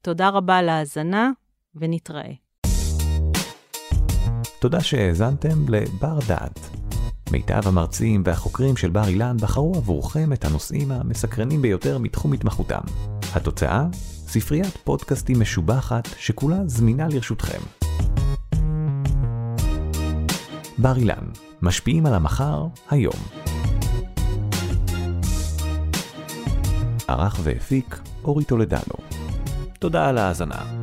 תודה 0.02 0.30
רבה 0.30 0.58
על 0.58 0.70
ההאזנה, 0.70 1.32
ונתראה. 1.76 2.32
תודה 4.62 4.82
שהאזנתם 4.82 5.66
לבר 5.70 6.20
דעת. 6.28 6.60
מיטב 7.32 7.68
המרצים 7.68 8.24
והחוקרים 8.26 8.78
של 8.78 8.90
בר 8.90 9.08
אילן 9.08 9.38
בחרו 9.38 9.76
עבורכם 9.76 10.34
את 10.34 10.46
הנושאים 10.46 10.92
המסקרנים 10.92 11.62
ביותר 11.62 11.98
מתחום 11.98 12.34
התמחותם. 12.34 12.82
התוצאה? 13.36 13.86
ספריית 14.34 14.78
פודקאסטים 14.84 15.40
משובחת 15.40 16.08
שכולה 16.18 16.58
זמינה 16.66 17.08
לרשותכם. 17.08 17.60
בר 20.78 20.98
אילן, 20.98 21.28
משפיעים 21.62 22.06
על 22.06 22.14
המחר, 22.14 22.68
היום. 22.90 23.14
ערך 27.08 27.40
והפיק 27.44 28.00
אורי 28.24 28.44
טולדנו. 28.44 28.96
תודה 29.80 30.10
על 30.10 30.18
ההאזנה. 30.18 30.81